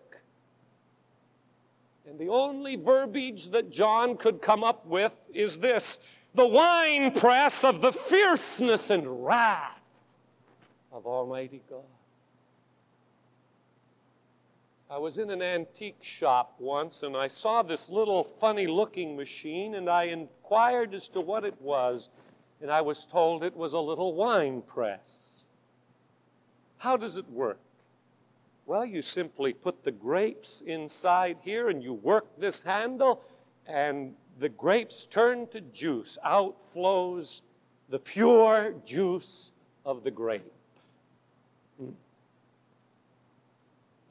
And 2.08 2.18
the 2.18 2.28
only 2.28 2.76
verbiage 2.76 3.50
that 3.50 3.70
John 3.70 4.16
could 4.16 4.40
come 4.40 4.64
up 4.64 4.86
with 4.86 5.12
is 5.32 5.58
this 5.58 5.98
the 6.34 6.46
winepress 6.46 7.64
of 7.64 7.82
the 7.82 7.92
fierceness 7.92 8.88
and 8.88 9.24
wrath 9.24 9.80
of 10.90 11.06
Almighty 11.06 11.60
God. 11.68 11.84
I 14.92 14.98
was 14.98 15.16
in 15.16 15.30
an 15.30 15.40
antique 15.40 16.02
shop 16.02 16.54
once 16.58 17.02
and 17.02 17.16
I 17.16 17.26
saw 17.26 17.62
this 17.62 17.88
little 17.88 18.24
funny 18.24 18.66
looking 18.66 19.16
machine 19.16 19.76
and 19.76 19.88
I 19.88 20.02
inquired 20.02 20.92
as 20.92 21.08
to 21.08 21.20
what 21.22 21.46
it 21.46 21.58
was 21.62 22.10
and 22.60 22.70
I 22.70 22.82
was 22.82 23.06
told 23.06 23.42
it 23.42 23.56
was 23.56 23.72
a 23.72 23.78
little 23.78 24.12
wine 24.12 24.60
press. 24.60 25.44
How 26.76 26.98
does 26.98 27.16
it 27.16 27.26
work? 27.30 27.58
Well, 28.66 28.84
you 28.84 29.00
simply 29.00 29.54
put 29.54 29.82
the 29.82 29.92
grapes 29.92 30.60
inside 30.60 31.38
here 31.40 31.70
and 31.70 31.82
you 31.82 31.94
work 31.94 32.26
this 32.36 32.60
handle 32.60 33.24
and 33.66 34.14
the 34.40 34.50
grapes 34.50 35.06
turn 35.06 35.46
to 35.52 35.62
juice. 35.62 36.18
Out 36.22 36.54
flows 36.74 37.40
the 37.88 37.98
pure 37.98 38.74
juice 38.84 39.52
of 39.86 40.04
the 40.04 40.10
grape. 40.10 40.52
Hmm 41.78 41.92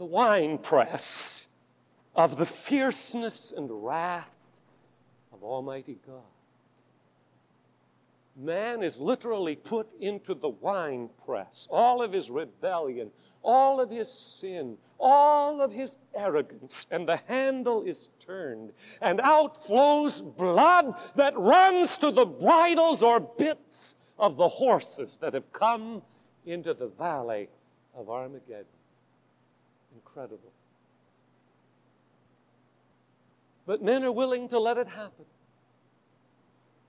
the 0.02 0.06
winepress 0.06 1.46
of 2.16 2.36
the 2.36 2.46
fierceness 2.48 3.54
and 3.56 3.70
wrath 3.86 4.34
of 5.32 5.44
Almighty 5.44 6.00
God. 6.08 6.24
Man 8.36 8.82
is 8.82 9.00
literally 9.00 9.56
put 9.56 9.88
into 10.00 10.34
the 10.34 10.50
winepress. 10.50 11.68
All 11.70 12.02
of 12.02 12.12
his 12.12 12.32
rebellion, 12.32 13.12
all 13.44 13.80
of 13.80 13.92
his 13.92 14.12
sin, 14.12 14.76
all 15.00 15.62
of 15.62 15.72
his 15.72 16.00
arrogance, 16.16 16.88
and 16.90 17.08
the 17.08 17.18
handle 17.28 17.84
is 17.84 18.10
turned, 18.20 18.72
and 19.02 19.22
out 19.22 19.64
flows 19.68 20.20
blood 20.20 20.96
that 21.16 21.38
runs 21.38 21.96
to 22.00 22.10
the 22.10 22.26
bridles 22.26 23.04
or 23.04 23.20
bits 23.20 23.98
of 24.18 24.36
the 24.36 24.50
horses 24.50 25.20
that 25.22 25.36
have 25.36 25.54
come 25.54 26.02
into 26.48 26.74
the 26.74 26.88
valley 26.88 27.50
of 27.94 28.10
Armageddon 28.10 28.66
incredible. 30.12 30.52
But 33.66 33.82
men 33.82 34.04
are 34.04 34.12
willing 34.12 34.50
to 34.50 34.60
let 34.60 34.78
it 34.78 34.88
happen. 34.88 35.26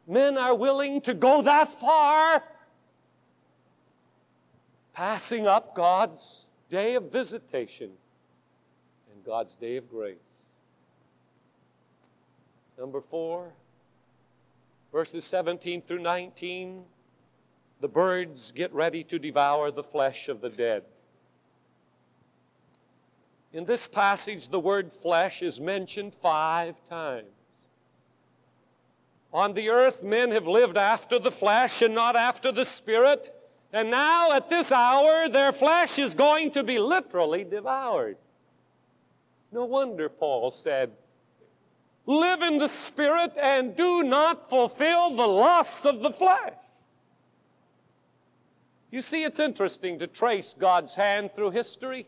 Men 0.09 0.37
are 0.37 0.55
willing 0.55 1.01
to 1.03 1.15
go 1.15 1.43
that 1.43 1.73
far, 1.79 2.43
passing 4.95 5.47
up 5.47 5.77
God's 5.77 6.47
day 6.71 6.95
of 6.97 7.13
visitation 7.13 7.91
and 9.13 9.25
God's 9.25 9.55
day 9.55 9.77
of 9.77 9.89
grace. 9.89 10.17
Number 12.79 13.01
four, 13.01 13.53
verses 14.91 15.25
17 15.25 15.83
through 15.83 16.01
19 16.01 16.83
the 17.81 17.89
birds 17.89 18.53
get 18.53 18.73
ready 18.73 19.03
to 19.03 19.19
devour 19.19 19.73
the 19.73 19.83
flesh 19.83 20.29
of 20.29 20.41
the 20.41 20.49
dead. 20.49 20.85
In 23.53 23.65
this 23.67 23.87
passage, 23.87 24.49
the 24.49 24.59
word 24.59 24.93
flesh 24.93 25.43
is 25.43 25.61
mentioned 25.61 26.15
five 26.23 26.75
times. 26.89 27.27
On 29.33 29.53
the 29.55 29.69
earth, 29.71 30.03
men 30.03 30.31
have 30.31 30.47
lived 30.47 30.77
after 30.77 31.19
the 31.19 31.31
flesh 31.31 31.83
and 31.83 31.95
not 31.95 32.17
after 32.17 32.53
the 32.53 32.65
spirit. 32.65 33.35
And 33.73 33.91
now, 33.91 34.33
at 34.33 34.51
this 34.51 34.71
hour, 34.73 35.29
their 35.29 35.53
flesh 35.53 35.99
is 35.99 36.15
going 36.15 36.51
to 36.53 36.63
be 36.63 36.79
literally 36.79 37.45
devoured. 37.45 38.17
No 39.51 39.65
wonder 39.65 40.09
Paul 40.09 40.51
said, 40.51 40.93
Live 42.07 42.43
in 42.43 42.59
the 42.59 42.69
spirit 42.69 43.33
and 43.41 43.77
do 43.77 44.03
not 44.03 44.51
fulfill 44.51 45.15
the 45.15 45.29
lusts 45.29 45.87
of 45.87 46.01
the 46.01 46.11
flesh. 46.11 46.55
You 48.91 49.01
see, 49.01 49.25
it's 49.25 49.39
interesting 49.39 49.99
to 50.01 50.07
trace 50.07 50.55
God's 50.59 50.95
hand 50.95 51.31
through 51.35 51.51
history. 51.51 52.07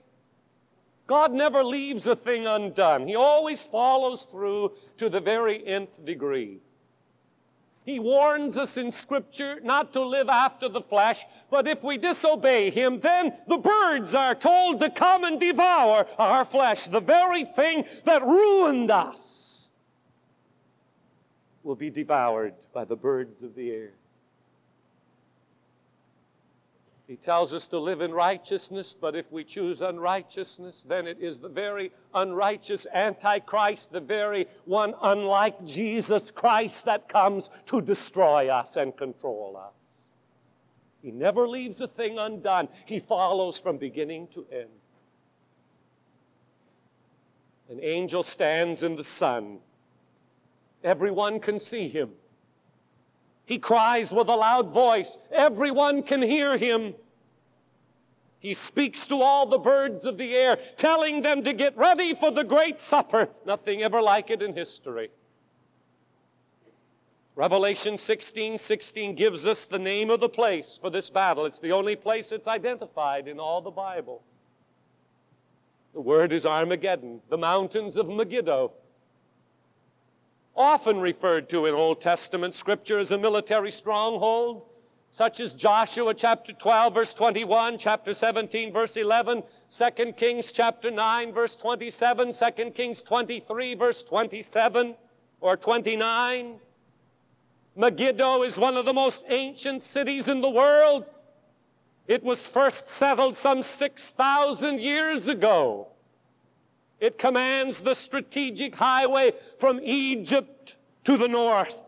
God 1.06 1.32
never 1.32 1.62
leaves 1.62 2.06
a 2.06 2.16
thing 2.16 2.46
undone. 2.46 3.06
He 3.06 3.14
always 3.14 3.62
follows 3.62 4.24
through 4.24 4.72
to 4.98 5.10
the 5.10 5.20
very 5.20 5.66
nth 5.66 6.04
degree. 6.04 6.60
He 7.84 7.98
warns 7.98 8.56
us 8.56 8.78
in 8.78 8.90
Scripture 8.90 9.60
not 9.62 9.92
to 9.92 10.02
live 10.02 10.30
after 10.30 10.70
the 10.70 10.80
flesh, 10.80 11.22
but 11.50 11.68
if 11.68 11.82
we 11.82 11.98
disobey 11.98 12.70
Him, 12.70 13.00
then 13.00 13.34
the 13.46 13.58
birds 13.58 14.14
are 14.14 14.34
told 14.34 14.80
to 14.80 14.88
come 14.88 15.24
and 15.24 15.38
devour 15.38 16.06
our 16.18 16.46
flesh. 16.46 16.86
The 16.86 17.00
very 17.00 17.44
thing 17.44 17.84
that 18.06 18.22
ruined 18.22 18.90
us 18.90 19.68
will 21.62 21.74
be 21.74 21.90
devoured 21.90 22.54
by 22.72 22.86
the 22.86 22.96
birds 22.96 23.42
of 23.42 23.54
the 23.54 23.70
air. 23.70 23.92
He 27.06 27.16
tells 27.16 27.52
us 27.52 27.66
to 27.66 27.78
live 27.78 28.00
in 28.00 28.12
righteousness, 28.12 28.96
but 28.98 29.14
if 29.14 29.30
we 29.30 29.44
choose 29.44 29.82
unrighteousness, 29.82 30.86
then 30.88 31.06
it 31.06 31.18
is 31.20 31.38
the 31.38 31.50
very 31.50 31.92
unrighteous 32.14 32.86
Antichrist, 32.94 33.92
the 33.92 34.00
very 34.00 34.46
one 34.64 34.94
unlike 35.02 35.62
Jesus 35.66 36.30
Christ 36.30 36.86
that 36.86 37.08
comes 37.08 37.50
to 37.66 37.82
destroy 37.82 38.48
us 38.48 38.76
and 38.76 38.96
control 38.96 39.54
us. 39.56 39.74
He 41.02 41.10
never 41.10 41.46
leaves 41.46 41.82
a 41.82 41.88
thing 41.88 42.18
undone, 42.18 42.68
he 42.86 43.00
follows 43.00 43.60
from 43.60 43.76
beginning 43.76 44.28
to 44.28 44.46
end. 44.50 44.70
An 47.68 47.80
angel 47.82 48.22
stands 48.22 48.82
in 48.82 48.96
the 48.96 49.04
sun, 49.04 49.58
everyone 50.82 51.38
can 51.38 51.58
see 51.58 51.88
him. 51.88 52.12
He 53.46 53.58
cries 53.58 54.12
with 54.12 54.28
a 54.28 54.36
loud 54.36 54.70
voice. 54.70 55.18
Everyone 55.30 56.02
can 56.02 56.22
hear 56.22 56.56
him. 56.56 56.94
He 58.38 58.54
speaks 58.54 59.06
to 59.06 59.22
all 59.22 59.46
the 59.46 59.58
birds 59.58 60.04
of 60.04 60.18
the 60.18 60.34
air, 60.34 60.58
telling 60.76 61.22
them 61.22 61.44
to 61.44 61.52
get 61.52 61.76
ready 61.76 62.14
for 62.14 62.30
the 62.30 62.44
great 62.44 62.80
supper. 62.80 63.28
Nothing 63.46 63.82
ever 63.82 64.02
like 64.02 64.30
it 64.30 64.42
in 64.42 64.54
history. 64.54 65.10
Revelation 67.36 67.98
16 67.98 68.58
16 68.58 69.14
gives 69.14 69.46
us 69.46 69.64
the 69.64 69.78
name 69.78 70.10
of 70.10 70.20
the 70.20 70.28
place 70.28 70.78
for 70.80 70.88
this 70.88 71.10
battle. 71.10 71.46
It's 71.46 71.58
the 71.58 71.72
only 71.72 71.96
place 71.96 72.32
it's 72.32 72.46
identified 72.46 73.28
in 73.28 73.40
all 73.40 73.60
the 73.60 73.70
Bible. 73.70 74.22
The 75.94 76.00
word 76.00 76.32
is 76.32 76.46
Armageddon, 76.46 77.20
the 77.28 77.38
mountains 77.38 77.96
of 77.96 78.08
Megiddo 78.08 78.72
often 80.56 81.00
referred 81.00 81.48
to 81.50 81.66
in 81.66 81.74
Old 81.74 82.00
Testament 82.00 82.54
scripture 82.54 82.98
as 82.98 83.10
a 83.10 83.18
military 83.18 83.70
stronghold, 83.70 84.62
such 85.10 85.40
as 85.40 85.52
Joshua 85.52 86.14
chapter 86.14 86.52
12, 86.52 86.94
verse 86.94 87.14
21, 87.14 87.78
chapter 87.78 88.14
17, 88.14 88.72
verse 88.72 88.96
11, 88.96 89.42
2 89.70 90.12
Kings 90.12 90.52
chapter 90.52 90.90
9, 90.90 91.32
verse 91.32 91.56
27, 91.56 92.32
2 92.32 92.70
Kings 92.70 93.02
23, 93.02 93.74
verse 93.74 94.02
27 94.02 94.94
or 95.40 95.56
29. 95.56 96.56
Megiddo 97.76 98.42
is 98.42 98.56
one 98.56 98.76
of 98.76 98.84
the 98.84 98.92
most 98.92 99.22
ancient 99.28 99.82
cities 99.82 100.28
in 100.28 100.40
the 100.40 100.50
world. 100.50 101.04
It 102.06 102.22
was 102.22 102.46
first 102.46 102.88
settled 102.88 103.36
some 103.36 103.62
6,000 103.62 104.80
years 104.80 105.26
ago. 105.26 105.88
It 107.00 107.18
commands 107.18 107.80
the 107.80 107.94
strategic 107.94 108.74
highway 108.74 109.32
from 109.58 109.80
Egypt 109.82 110.76
to 111.04 111.16
the 111.16 111.28
north. 111.28 111.82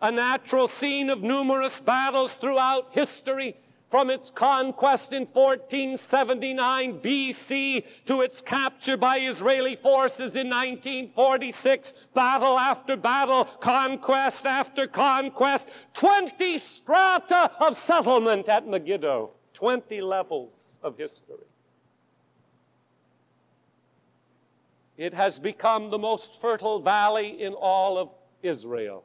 A 0.00 0.10
natural 0.10 0.66
scene 0.66 1.10
of 1.10 1.22
numerous 1.22 1.80
battles 1.80 2.34
throughout 2.34 2.88
history, 2.90 3.56
from 3.92 4.08
its 4.08 4.30
conquest 4.30 5.12
in 5.12 5.26
1479 5.26 7.00
BC 7.00 7.84
to 8.06 8.22
its 8.22 8.40
capture 8.40 8.96
by 8.96 9.18
Israeli 9.18 9.76
forces 9.76 10.34
in 10.34 10.48
1946, 10.48 11.92
battle 12.14 12.58
after 12.58 12.96
battle, 12.96 13.44
conquest 13.44 14.46
after 14.46 14.86
conquest, 14.86 15.68
20 15.92 16.56
strata 16.56 17.50
of 17.60 17.76
settlement 17.78 18.48
at 18.48 18.66
Megiddo, 18.66 19.30
20 19.52 20.00
levels 20.00 20.78
of 20.82 20.96
history. 20.96 21.44
It 25.02 25.14
has 25.14 25.40
become 25.40 25.90
the 25.90 25.98
most 25.98 26.40
fertile 26.40 26.78
valley 26.78 27.42
in 27.42 27.54
all 27.54 27.98
of 27.98 28.10
Israel. 28.40 29.02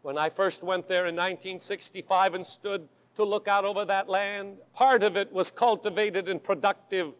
When 0.00 0.16
I 0.16 0.30
first 0.30 0.62
went 0.62 0.88
there 0.88 1.04
in 1.08 1.14
1965 1.14 2.32
and 2.32 2.46
stood 2.46 2.88
to 3.16 3.24
look 3.24 3.46
out 3.46 3.66
over 3.66 3.84
that 3.84 4.08
land, 4.08 4.56
part 4.72 5.02
of 5.02 5.18
it 5.18 5.30
was 5.30 5.50
cultivated 5.50 6.30
and 6.30 6.42
productive. 6.42 7.12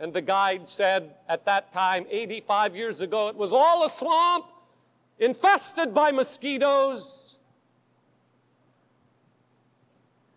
And 0.00 0.12
the 0.12 0.22
guide 0.22 0.68
said 0.68 1.14
at 1.28 1.44
that 1.44 1.72
time, 1.72 2.04
85 2.10 2.74
years 2.74 3.00
ago, 3.00 3.28
it 3.28 3.36
was 3.36 3.52
all 3.52 3.84
a 3.84 3.88
swamp. 3.88 4.46
infested 5.20 5.94
by 5.94 6.10
mosquitoes. 6.10 7.36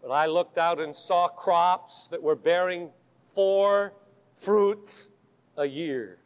But 0.04 0.12
I 0.12 0.28
looked 0.28 0.60
out 0.60 0.80
and 0.80 0.96
saw 0.96 1.28
crops 1.28 2.08
that 2.10 2.22
were 2.22 2.36
bearing 2.36 2.92
four 3.34 3.94
fruits 4.44 5.10
a 5.58 5.66
year. 5.66 6.18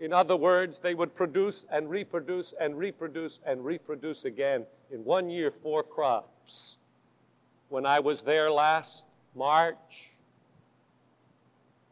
In 0.00 0.12
other 0.12 0.36
words, 0.36 0.78
they 0.78 0.94
would 0.94 1.14
produce 1.14 1.64
and 1.70 1.90
reproduce 1.90 2.54
and 2.60 2.78
reproduce 2.78 3.40
and 3.44 3.64
reproduce 3.64 4.24
again. 4.24 4.64
In 4.92 5.04
one 5.04 5.28
year, 5.28 5.52
four 5.62 5.82
crops. 5.82 6.78
When 7.68 7.84
I 7.84 8.00
was 8.00 8.22
there 8.22 8.50
last 8.50 9.04
March, 9.34 9.76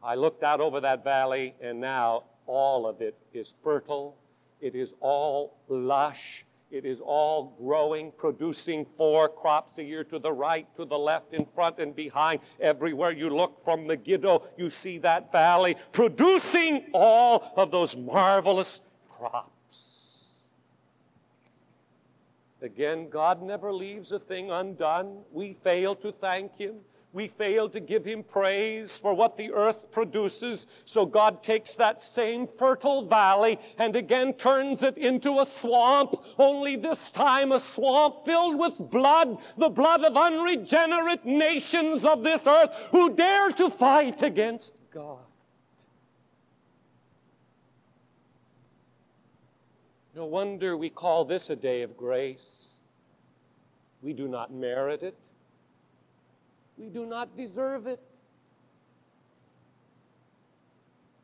I 0.03 0.15
looked 0.15 0.43
out 0.43 0.61
over 0.61 0.79
that 0.81 1.03
valley, 1.03 1.53
and 1.61 1.81
now 1.81 2.23
all 2.45 2.87
of 2.87 3.01
it 3.01 3.15
is 3.33 3.53
fertile. 3.63 4.15
It 4.61 4.73
is 4.73 4.93
all 5.01 5.57
lush. 5.67 6.45
It 6.69 6.85
is 6.85 6.99
all 6.99 7.55
growing, 7.57 8.11
producing 8.11 8.85
four 8.97 9.29
crops 9.29 9.77
a 9.77 9.83
year 9.83 10.03
to 10.05 10.19
the 10.19 10.31
right, 10.31 10.67
to 10.75 10.83
the 10.83 10.97
left, 10.97 11.33
in 11.33 11.45
front, 11.55 11.79
and 11.79 11.95
behind. 11.95 12.41
Everywhere 12.59 13.11
you 13.11 13.29
look 13.29 13.63
from 13.63 13.87
Megiddo, 13.87 14.43
you 14.57 14.69
see 14.69 14.97
that 14.99 15.31
valley 15.31 15.77
producing 15.93 16.87
all 16.93 17.53
of 17.55 17.71
those 17.71 17.95
marvelous 17.95 18.81
crops. 19.09 20.25
Again, 22.61 23.07
God 23.09 23.41
never 23.41 23.71
leaves 23.71 24.11
a 24.11 24.19
thing 24.19 24.51
undone. 24.51 25.19
We 25.31 25.55
fail 25.63 25.95
to 25.97 26.11
thank 26.11 26.57
Him 26.57 26.75
we 27.13 27.27
fail 27.27 27.69
to 27.69 27.79
give 27.79 28.05
him 28.05 28.21
praise 28.21 28.97
for 28.97 29.13
what 29.13 29.37
the 29.37 29.51
earth 29.51 29.91
produces. 29.91 30.67
So 30.85 31.05
God 31.05 31.41
takes 31.41 31.75
that 31.75 32.03
same 32.03 32.47
fertile 32.59 33.05
valley 33.05 33.59
and 33.79 33.95
again 33.95 34.33
turns 34.33 34.83
it 34.83 34.97
into 34.97 35.39
a 35.39 35.45
swamp, 35.45 36.15
only 36.37 36.75
this 36.75 37.09
time 37.11 37.53
a 37.53 37.59
swamp 37.59 38.25
filled 38.25 38.59
with 38.59 38.77
blood, 38.91 39.37
the 39.57 39.69
blood 39.69 40.03
of 40.03 40.17
unregenerate 40.17 41.25
nations 41.25 42.05
of 42.05 42.23
this 42.23 42.45
earth 42.45 42.69
who 42.91 43.15
dare 43.15 43.51
to 43.51 43.69
fight 43.69 44.21
against 44.21 44.75
God. 44.93 45.19
No 50.13 50.25
wonder 50.25 50.75
we 50.75 50.89
call 50.89 51.25
this 51.25 51.49
a 51.51 51.55
day 51.55 51.83
of 51.83 51.95
grace. 51.95 52.79
We 54.01 54.13
do 54.13 54.27
not 54.27 54.51
merit 54.51 55.03
it. 55.03 55.15
We 56.77 56.89
do 56.89 57.05
not 57.05 57.35
deserve 57.35 57.87
it. 57.87 57.99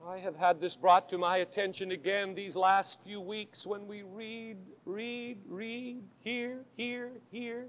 I 0.05 0.17
have 0.17 0.35
had 0.35 0.59
this 0.59 0.75
brought 0.75 1.09
to 1.09 1.17
my 1.17 1.37
attention 1.37 1.91
again 1.91 2.35
these 2.35 2.57
last 2.57 2.99
few 3.05 3.21
weeks 3.21 3.65
when 3.65 3.87
we 3.87 4.01
read, 4.01 4.57
read, 4.85 5.37
read, 5.47 6.01
hear, 6.19 6.59
hear, 6.75 7.11
hear. 7.31 7.67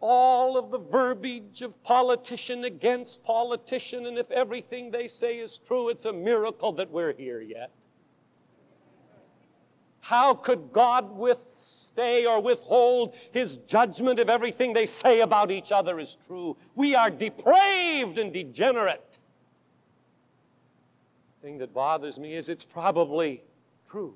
All 0.00 0.56
of 0.56 0.70
the 0.70 0.78
verbiage 0.78 1.62
of 1.62 1.82
politician 1.82 2.64
against 2.64 3.24
politician, 3.24 4.06
and 4.06 4.16
if 4.16 4.30
everything 4.30 4.92
they 4.92 5.08
say 5.08 5.38
is 5.38 5.58
true, 5.58 5.88
it's 5.88 6.04
a 6.04 6.12
miracle 6.12 6.72
that 6.74 6.90
we're 6.90 7.14
here 7.14 7.40
yet. 7.40 7.72
How 10.00 10.34
could 10.34 10.72
God 10.72 11.10
withstand? 11.16 11.77
Stay 11.98 12.26
or 12.26 12.40
withhold 12.40 13.12
his 13.32 13.56
judgment 13.66 14.20
if 14.20 14.28
everything 14.28 14.72
they 14.72 14.86
say 14.86 15.20
about 15.20 15.50
each 15.50 15.72
other 15.72 15.98
is 15.98 16.16
true. 16.28 16.56
We 16.76 16.94
are 16.94 17.10
depraved 17.10 18.18
and 18.18 18.32
degenerate. 18.32 19.18
The 21.40 21.46
thing 21.48 21.58
that 21.58 21.74
bothers 21.74 22.20
me 22.20 22.34
is 22.34 22.48
it's 22.48 22.64
probably 22.64 23.42
true. 23.90 24.14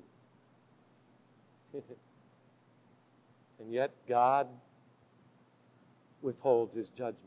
and 1.73 1.83
yet 3.69 3.91
God 4.07 4.47
withholds 6.21 6.73
his 6.73 6.89
judgment. 6.89 7.17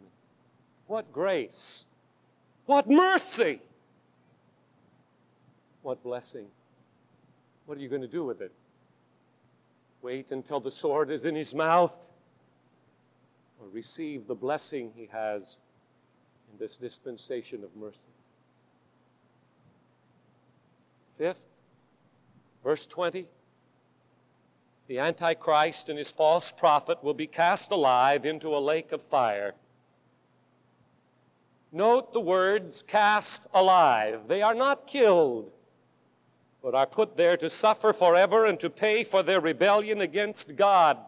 What 0.86 1.12
grace! 1.12 1.84
What 2.64 2.88
mercy! 2.88 3.60
What 5.82 6.02
blessing! 6.02 6.46
What 7.66 7.76
are 7.76 7.82
you 7.82 7.90
going 7.90 8.00
to 8.00 8.08
do 8.08 8.24
with 8.24 8.40
it? 8.40 8.52
Wait 10.02 10.32
until 10.32 10.60
the 10.60 10.70
sword 10.70 11.10
is 11.10 11.24
in 11.24 11.34
his 11.34 11.54
mouth, 11.54 12.10
or 13.60 13.68
receive 13.72 14.26
the 14.26 14.34
blessing 14.34 14.92
he 14.94 15.08
has 15.12 15.56
in 16.52 16.58
this 16.58 16.76
dispensation 16.76 17.64
of 17.64 17.74
mercy. 17.76 17.98
Fifth, 21.18 21.40
verse 22.62 22.86
20 22.86 23.26
the 24.88 25.00
Antichrist 25.00 25.88
and 25.88 25.98
his 25.98 26.12
false 26.12 26.52
prophet 26.52 27.02
will 27.02 27.14
be 27.14 27.26
cast 27.26 27.72
alive 27.72 28.24
into 28.24 28.56
a 28.56 28.58
lake 28.58 28.92
of 28.92 29.02
fire. 29.02 29.54
Note 31.72 32.12
the 32.12 32.20
words 32.20 32.82
cast 32.86 33.42
alive. 33.52 34.28
They 34.28 34.42
are 34.42 34.54
not 34.54 34.86
killed 34.86 35.50
but 36.66 36.74
are 36.74 36.84
put 36.84 37.16
there 37.16 37.36
to 37.36 37.48
suffer 37.48 37.92
forever 37.92 38.46
and 38.46 38.58
to 38.58 38.68
pay 38.68 39.04
for 39.04 39.22
their 39.22 39.40
rebellion 39.40 40.00
against 40.00 40.56
God. 40.56 40.98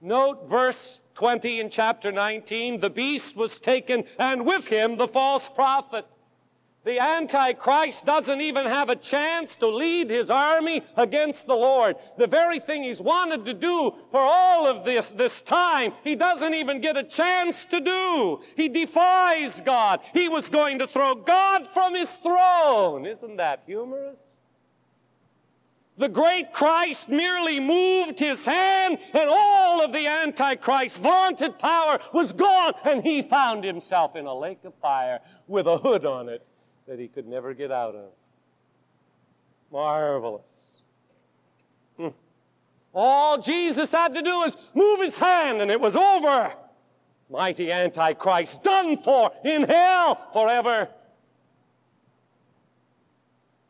Note 0.00 0.48
verse 0.48 0.98
20 1.14 1.60
in 1.60 1.70
chapter 1.70 2.10
19 2.10 2.80
the 2.80 2.90
beast 2.90 3.36
was 3.36 3.60
taken, 3.60 4.02
and 4.18 4.44
with 4.44 4.66
him 4.66 4.96
the 4.96 5.06
false 5.06 5.48
prophet. 5.48 6.04
The 6.84 6.98
Antichrist 6.98 8.04
doesn't 8.04 8.40
even 8.40 8.66
have 8.66 8.88
a 8.88 8.96
chance 8.96 9.54
to 9.56 9.68
lead 9.68 10.10
his 10.10 10.32
army 10.32 10.82
against 10.96 11.46
the 11.46 11.54
Lord. 11.54 11.94
The 12.18 12.26
very 12.26 12.58
thing 12.58 12.82
he's 12.82 13.00
wanted 13.00 13.44
to 13.44 13.54
do 13.54 13.94
for 14.10 14.20
all 14.20 14.66
of 14.66 14.84
this, 14.84 15.10
this 15.12 15.42
time, 15.42 15.92
he 16.02 16.16
doesn't 16.16 16.54
even 16.54 16.80
get 16.80 16.96
a 16.96 17.04
chance 17.04 17.64
to 17.66 17.80
do. 17.80 18.40
He 18.56 18.68
defies 18.68 19.60
God. 19.60 20.00
He 20.12 20.28
was 20.28 20.48
going 20.48 20.80
to 20.80 20.88
throw 20.88 21.14
God 21.14 21.68
from 21.72 21.94
his 21.94 22.08
throne. 22.20 23.06
Isn't 23.06 23.36
that 23.36 23.62
humorous? 23.64 24.18
The 25.98 26.08
great 26.08 26.52
Christ 26.52 27.08
merely 27.08 27.60
moved 27.60 28.18
his 28.18 28.44
hand, 28.44 28.98
and 29.12 29.30
all 29.30 29.84
of 29.84 29.92
the 29.92 30.08
Antichrist's 30.08 30.98
vaunted 30.98 31.60
power 31.60 32.00
was 32.12 32.32
gone, 32.32 32.72
and 32.82 33.04
he 33.04 33.22
found 33.22 33.62
himself 33.62 34.16
in 34.16 34.26
a 34.26 34.34
lake 34.34 34.64
of 34.64 34.74
fire 34.82 35.20
with 35.46 35.68
a 35.68 35.78
hood 35.78 36.04
on 36.04 36.28
it 36.28 36.44
that 36.86 36.98
he 36.98 37.08
could 37.08 37.26
never 37.26 37.54
get 37.54 37.70
out 37.70 37.94
of. 37.94 38.10
Marvelous. 39.70 40.42
Hmm. 41.96 42.08
All 42.94 43.38
Jesus 43.38 43.90
had 43.90 44.14
to 44.14 44.22
do 44.22 44.36
was 44.38 44.56
move 44.74 45.00
his 45.00 45.16
hand 45.16 45.62
and 45.62 45.70
it 45.70 45.80
was 45.80 45.96
over. 45.96 46.52
Mighty 47.30 47.72
Antichrist, 47.72 48.62
done 48.62 49.02
for 49.02 49.32
in 49.44 49.62
hell 49.62 50.28
forever. 50.32 50.88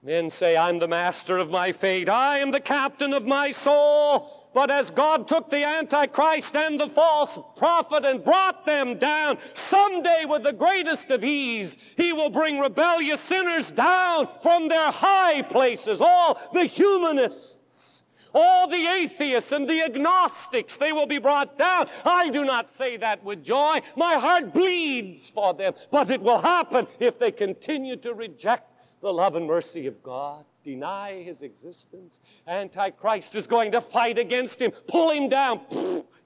Men 0.02 0.30
say, 0.30 0.56
I'm 0.56 0.80
the 0.80 0.88
master 0.88 1.38
of 1.38 1.48
my 1.48 1.70
fate. 1.70 2.08
I 2.08 2.38
am 2.38 2.50
the 2.50 2.58
captain 2.58 3.12
of 3.12 3.24
my 3.24 3.52
soul. 3.52 4.41
But 4.54 4.70
as 4.70 4.90
God 4.90 5.26
took 5.28 5.48
the 5.48 5.64
Antichrist 5.64 6.54
and 6.56 6.78
the 6.78 6.88
false 6.88 7.38
prophet 7.56 8.04
and 8.04 8.22
brought 8.22 8.66
them 8.66 8.98
down, 8.98 9.38
someday 9.54 10.24
with 10.26 10.42
the 10.42 10.52
greatest 10.52 11.10
of 11.10 11.24
ease, 11.24 11.76
He 11.96 12.12
will 12.12 12.28
bring 12.28 12.58
rebellious 12.58 13.20
sinners 13.20 13.70
down 13.70 14.28
from 14.42 14.68
their 14.68 14.90
high 14.90 15.42
places, 15.42 16.00
all 16.00 16.38
the 16.52 16.64
humanists. 16.64 18.04
All 18.34 18.66
the 18.66 18.86
atheists 18.86 19.52
and 19.52 19.68
the 19.68 19.82
agnostics, 19.82 20.78
they 20.78 20.90
will 20.92 21.06
be 21.06 21.18
brought 21.18 21.58
down. 21.58 21.86
I 22.02 22.30
do 22.30 22.46
not 22.46 22.70
say 22.70 22.96
that 22.96 23.22
with 23.22 23.44
joy. 23.44 23.82
My 23.94 24.14
heart 24.14 24.54
bleeds 24.54 25.28
for 25.28 25.52
them. 25.52 25.74
But 25.90 26.10
it 26.10 26.22
will 26.22 26.40
happen 26.40 26.86
if 26.98 27.18
they 27.18 27.30
continue 27.30 27.96
to 27.96 28.14
reject 28.14 28.72
the 29.02 29.12
love 29.12 29.36
and 29.36 29.46
mercy 29.46 29.86
of 29.86 30.02
God 30.02 30.46
deny 30.64 31.22
his 31.22 31.42
existence. 31.42 32.20
Antichrist 32.46 33.34
is 33.34 33.46
going 33.46 33.72
to 33.72 33.80
fight 33.80 34.18
against 34.18 34.60
him, 34.60 34.72
pull 34.88 35.10
him 35.10 35.28
down. 35.28 35.60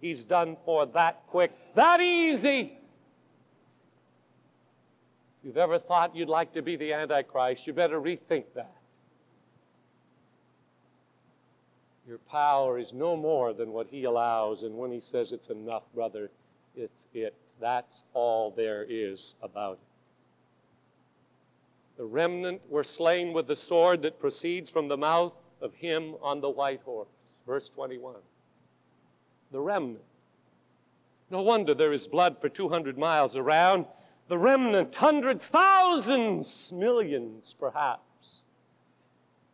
he's 0.00 0.24
done 0.24 0.56
for 0.64 0.86
that 0.86 1.22
quick, 1.28 1.52
that 1.74 2.00
easy. 2.00 2.78
If 5.40 5.44
you've 5.44 5.56
ever 5.56 5.78
thought 5.78 6.14
you'd 6.16 6.28
like 6.28 6.52
to 6.54 6.62
be 6.62 6.76
the 6.76 6.92
Antichrist, 6.92 7.66
you 7.66 7.72
better 7.72 8.00
rethink 8.00 8.44
that. 8.54 8.72
Your 12.06 12.18
power 12.18 12.78
is 12.78 12.92
no 12.92 13.16
more 13.16 13.52
than 13.52 13.72
what 13.72 13.88
he 13.88 14.04
allows, 14.04 14.62
and 14.62 14.76
when 14.76 14.92
he 14.92 15.00
says 15.00 15.32
it's 15.32 15.48
enough, 15.48 15.82
brother, 15.92 16.30
it's 16.76 17.08
it. 17.14 17.34
That's 17.60 18.04
all 18.14 18.52
there 18.52 18.86
is 18.88 19.34
about 19.42 19.78
it. 19.82 19.85
The 21.96 22.04
remnant 22.04 22.62
were 22.70 22.84
slain 22.84 23.32
with 23.32 23.46
the 23.46 23.56
sword 23.56 24.02
that 24.02 24.18
proceeds 24.18 24.70
from 24.70 24.88
the 24.88 24.96
mouth 24.96 25.32
of 25.60 25.74
him 25.74 26.14
on 26.20 26.40
the 26.40 26.50
white 26.50 26.82
horse. 26.82 27.08
Verse 27.46 27.68
21. 27.70 28.16
The 29.52 29.60
remnant. 29.60 30.04
No 31.30 31.42
wonder 31.42 31.74
there 31.74 31.92
is 31.92 32.06
blood 32.06 32.38
for 32.40 32.48
200 32.48 32.98
miles 32.98 33.36
around. 33.36 33.86
The 34.28 34.38
remnant, 34.38 34.94
hundreds, 34.94 35.46
thousands, 35.46 36.72
millions 36.72 37.54
perhaps. 37.58 38.02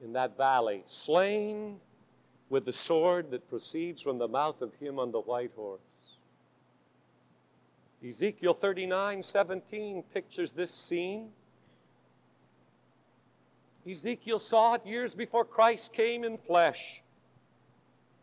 in 0.02 0.12
that 0.14 0.36
valley, 0.36 0.82
slain 0.86 1.78
with 2.50 2.64
the 2.64 2.72
sword 2.72 3.30
that 3.30 3.48
proceeds 3.48 4.02
from 4.02 4.18
the 4.18 4.26
mouth 4.26 4.60
of 4.62 4.74
him 4.74 4.98
on 4.98 5.12
the 5.12 5.20
white 5.20 5.52
horse. 5.54 5.80
Ezekiel 8.06 8.54
39 8.54 9.22
17 9.22 10.02
pictures 10.12 10.50
this 10.50 10.72
scene. 10.72 11.30
Ezekiel 13.88 14.38
saw 14.38 14.74
it 14.74 14.86
years 14.86 15.14
before 15.14 15.44
Christ 15.44 15.92
came 15.92 16.24
in 16.24 16.38
flesh. 16.38 17.02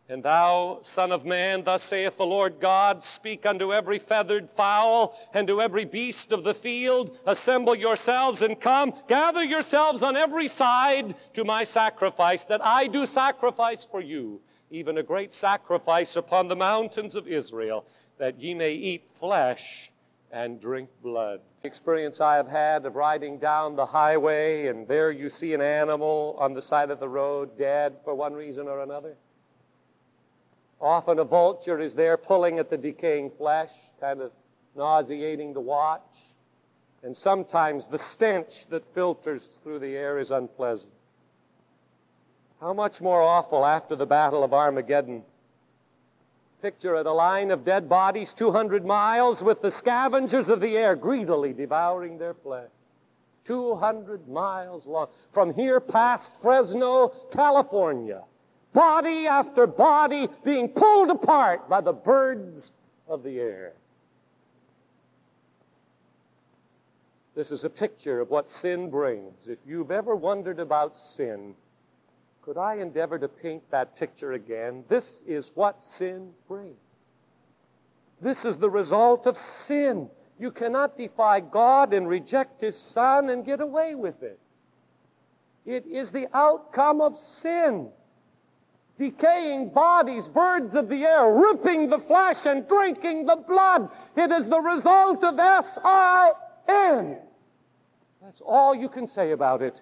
And 0.08 0.24
thou, 0.24 0.80
Son 0.82 1.12
of 1.12 1.24
Man, 1.24 1.62
thus 1.62 1.84
saith 1.84 2.16
the 2.16 2.26
Lord 2.26 2.58
God, 2.58 3.04
speak 3.04 3.46
unto 3.46 3.72
every 3.72 4.00
feathered 4.00 4.50
fowl 4.56 5.16
and 5.34 5.46
to 5.46 5.62
every 5.62 5.84
beast 5.84 6.32
of 6.32 6.42
the 6.42 6.54
field, 6.54 7.16
assemble 7.26 7.76
yourselves 7.76 8.42
and 8.42 8.60
come, 8.60 8.92
gather 9.06 9.44
yourselves 9.44 10.02
on 10.02 10.16
every 10.16 10.48
side 10.48 11.14
to 11.34 11.44
my 11.44 11.62
sacrifice, 11.62 12.42
that 12.44 12.64
I 12.64 12.88
do 12.88 13.06
sacrifice 13.06 13.86
for 13.88 14.00
you, 14.00 14.40
even 14.72 14.98
a 14.98 15.02
great 15.02 15.32
sacrifice 15.32 16.16
upon 16.16 16.48
the 16.48 16.56
mountains 16.56 17.14
of 17.14 17.28
Israel, 17.28 17.84
that 18.18 18.40
ye 18.40 18.52
may 18.52 18.72
eat 18.72 19.04
flesh 19.20 19.92
and 20.32 20.60
drink 20.60 20.88
blood. 21.04 21.40
The 21.62 21.68
experience 21.68 22.20
I 22.20 22.36
have 22.36 22.48
had 22.48 22.86
of 22.86 22.96
riding 22.96 23.38
down 23.38 23.76
the 23.76 23.84
highway, 23.84 24.68
and 24.68 24.88
there 24.88 25.10
you 25.10 25.28
see 25.28 25.52
an 25.52 25.60
animal 25.60 26.36
on 26.38 26.54
the 26.54 26.62
side 26.62 26.90
of 26.90 27.00
the 27.00 27.08
road, 27.08 27.58
dead 27.58 27.96
for 28.02 28.14
one 28.14 28.32
reason 28.32 28.66
or 28.66 28.80
another. 28.80 29.14
Often 30.80 31.18
a 31.18 31.24
vulture 31.24 31.78
is 31.78 31.94
there 31.94 32.16
pulling 32.16 32.58
at 32.58 32.70
the 32.70 32.78
decaying 32.78 33.30
flesh, 33.32 33.72
kind 34.00 34.22
of 34.22 34.32
nauseating 34.74 35.52
to 35.52 35.60
watch. 35.60 36.16
And 37.02 37.14
sometimes 37.14 37.88
the 37.88 37.98
stench 37.98 38.66
that 38.68 38.94
filters 38.94 39.50
through 39.62 39.80
the 39.80 39.96
air 39.96 40.18
is 40.18 40.30
unpleasant. 40.30 40.92
How 42.60 42.72
much 42.72 43.00
more 43.00 43.22
awful 43.22 43.64
after 43.64 43.96
the 43.96 44.06
Battle 44.06 44.44
of 44.44 44.54
Armageddon? 44.54 45.24
Picture 46.62 46.96
it 46.96 47.06
a 47.06 47.12
line 47.12 47.50
of 47.50 47.64
dead 47.64 47.88
bodies 47.88 48.34
200 48.34 48.84
miles 48.84 49.42
with 49.42 49.62
the 49.62 49.70
scavengers 49.70 50.48
of 50.48 50.60
the 50.60 50.76
air 50.76 50.94
greedily 50.94 51.52
devouring 51.52 52.18
their 52.18 52.34
flesh. 52.34 52.68
200 53.44 54.28
miles 54.28 54.86
long. 54.86 55.08
From 55.32 55.54
here 55.54 55.80
past 55.80 56.36
Fresno, 56.42 57.08
California 57.32 58.22
body 58.72 59.26
after 59.26 59.66
body 59.66 60.28
being 60.44 60.68
pulled 60.68 61.10
apart 61.10 61.68
by 61.68 61.80
the 61.80 61.92
birds 61.92 62.72
of 63.08 63.22
the 63.22 63.40
air. 63.40 63.72
This 67.34 67.50
is 67.50 67.64
a 67.64 67.70
picture 67.70 68.20
of 68.20 68.30
what 68.30 68.50
sin 68.50 68.90
brings. 68.90 69.48
If 69.48 69.58
you've 69.66 69.90
ever 69.90 70.14
wondered 70.14 70.60
about 70.60 70.96
sin, 70.96 71.54
could 72.42 72.56
I 72.56 72.76
endeavor 72.76 73.18
to 73.18 73.28
paint 73.28 73.62
that 73.70 73.96
picture 73.96 74.32
again? 74.32 74.84
This 74.88 75.22
is 75.26 75.52
what 75.54 75.82
sin 75.82 76.30
brings. 76.48 76.76
This 78.20 78.44
is 78.44 78.56
the 78.56 78.70
result 78.70 79.26
of 79.26 79.36
sin. 79.36 80.08
You 80.38 80.50
cannot 80.50 80.96
defy 80.96 81.40
God 81.40 81.92
and 81.92 82.08
reject 82.08 82.60
His 82.60 82.76
Son 82.76 83.30
and 83.30 83.44
get 83.44 83.60
away 83.60 83.94
with 83.94 84.22
it. 84.22 84.38
It 85.66 85.86
is 85.86 86.12
the 86.12 86.28
outcome 86.34 87.00
of 87.00 87.16
sin 87.16 87.88
decaying 89.00 89.70
bodies, 89.70 90.28
birds 90.28 90.74
of 90.74 90.90
the 90.90 91.04
air, 91.04 91.32
ripping 91.32 91.88
the 91.88 91.98
flesh 91.98 92.44
and 92.44 92.68
drinking 92.68 93.24
the 93.24 93.36
blood. 93.36 93.88
It 94.14 94.30
is 94.30 94.46
the 94.46 94.60
result 94.60 95.24
of 95.24 95.38
S 95.38 95.78
I 95.82 96.32
N. 96.68 97.16
That's 98.22 98.42
all 98.42 98.74
you 98.74 98.90
can 98.90 99.06
say 99.06 99.32
about 99.32 99.62
it. 99.62 99.80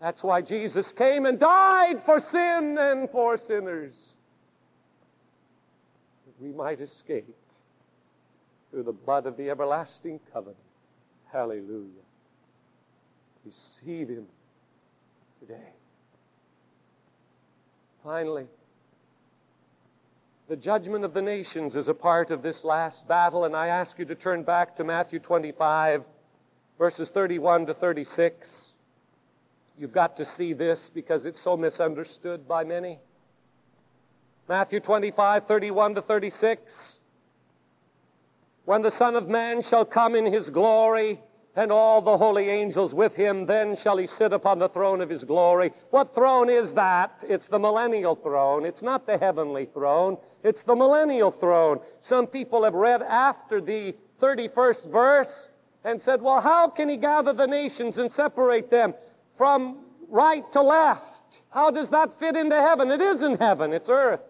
That's 0.00 0.22
why 0.22 0.42
Jesus 0.42 0.92
came 0.92 1.26
and 1.26 1.38
died 1.38 2.04
for 2.04 2.18
sin 2.18 2.76
and 2.78 3.08
for 3.10 3.36
sinners. 3.36 4.16
That 6.26 6.44
we 6.44 6.52
might 6.52 6.80
escape 6.80 7.34
through 8.70 8.82
the 8.82 8.92
blood 8.92 9.26
of 9.26 9.36
the 9.36 9.48
everlasting 9.48 10.20
covenant. 10.32 10.58
Hallelujah. 11.32 11.88
Receive 13.44 14.08
Him 14.08 14.26
today. 15.40 15.72
Finally, 18.04 18.46
the 20.48 20.56
judgment 20.56 21.04
of 21.04 21.12
the 21.12 21.22
nations 21.22 21.74
is 21.74 21.88
a 21.88 21.94
part 21.94 22.30
of 22.30 22.42
this 22.42 22.64
last 22.64 23.08
battle, 23.08 23.46
and 23.46 23.56
I 23.56 23.68
ask 23.68 23.98
you 23.98 24.04
to 24.04 24.14
turn 24.14 24.44
back 24.44 24.76
to 24.76 24.84
Matthew 24.84 25.18
25, 25.18 26.04
verses 26.78 27.10
31 27.10 27.66
to 27.66 27.74
36. 27.74 28.75
You've 29.78 29.92
got 29.92 30.16
to 30.16 30.24
see 30.24 30.52
this 30.52 30.90
because 30.90 31.26
it's 31.26 31.40
so 31.40 31.56
misunderstood 31.56 32.48
by 32.48 32.64
many. 32.64 32.98
Matthew 34.48 34.80
25, 34.80 35.46
31 35.46 35.94
to 35.96 36.02
36. 36.02 37.00
When 38.64 38.82
the 38.82 38.90
Son 38.90 39.16
of 39.16 39.28
Man 39.28 39.62
shall 39.62 39.84
come 39.84 40.14
in 40.14 40.24
his 40.24 40.50
glory, 40.50 41.20
and 41.56 41.72
all 41.72 42.02
the 42.02 42.16
holy 42.16 42.50
angels 42.50 42.94
with 42.94 43.16
him. 43.16 43.46
Then 43.46 43.74
shall 43.74 43.96
he 43.96 44.06
sit 44.06 44.32
upon 44.32 44.58
the 44.58 44.68
throne 44.68 45.00
of 45.00 45.08
his 45.08 45.24
glory. 45.24 45.72
What 45.90 46.14
throne 46.14 46.50
is 46.50 46.74
that? 46.74 47.24
It's 47.26 47.48
the 47.48 47.58
millennial 47.58 48.14
throne. 48.14 48.66
It's 48.66 48.82
not 48.82 49.06
the 49.06 49.16
heavenly 49.16 49.64
throne. 49.64 50.18
It's 50.44 50.62
the 50.62 50.76
millennial 50.76 51.30
throne. 51.30 51.80
Some 52.00 52.26
people 52.26 52.62
have 52.62 52.74
read 52.74 53.02
after 53.02 53.60
the 53.60 53.96
31st 54.20 54.90
verse 54.92 55.50
and 55.84 56.00
said, 56.00 56.20
well, 56.20 56.40
how 56.40 56.68
can 56.68 56.88
he 56.88 56.96
gather 56.96 57.32
the 57.32 57.46
nations 57.46 57.96
and 57.98 58.12
separate 58.12 58.70
them 58.70 58.92
from 59.36 59.78
right 60.08 60.50
to 60.52 60.62
left? 60.62 61.42
How 61.50 61.70
does 61.70 61.90
that 61.90 62.18
fit 62.18 62.36
into 62.36 62.56
heaven? 62.60 62.90
It 62.90 63.00
isn't 63.00 63.40
heaven, 63.40 63.72
it's 63.72 63.88
earth. 63.88 64.20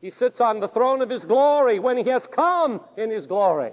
He 0.00 0.10
sits 0.10 0.40
on 0.40 0.60
the 0.60 0.68
throne 0.68 1.02
of 1.02 1.10
his 1.10 1.24
glory 1.24 1.78
when 1.78 1.96
he 1.96 2.04
has 2.04 2.26
come 2.26 2.80
in 2.96 3.10
his 3.10 3.26
glory. 3.26 3.72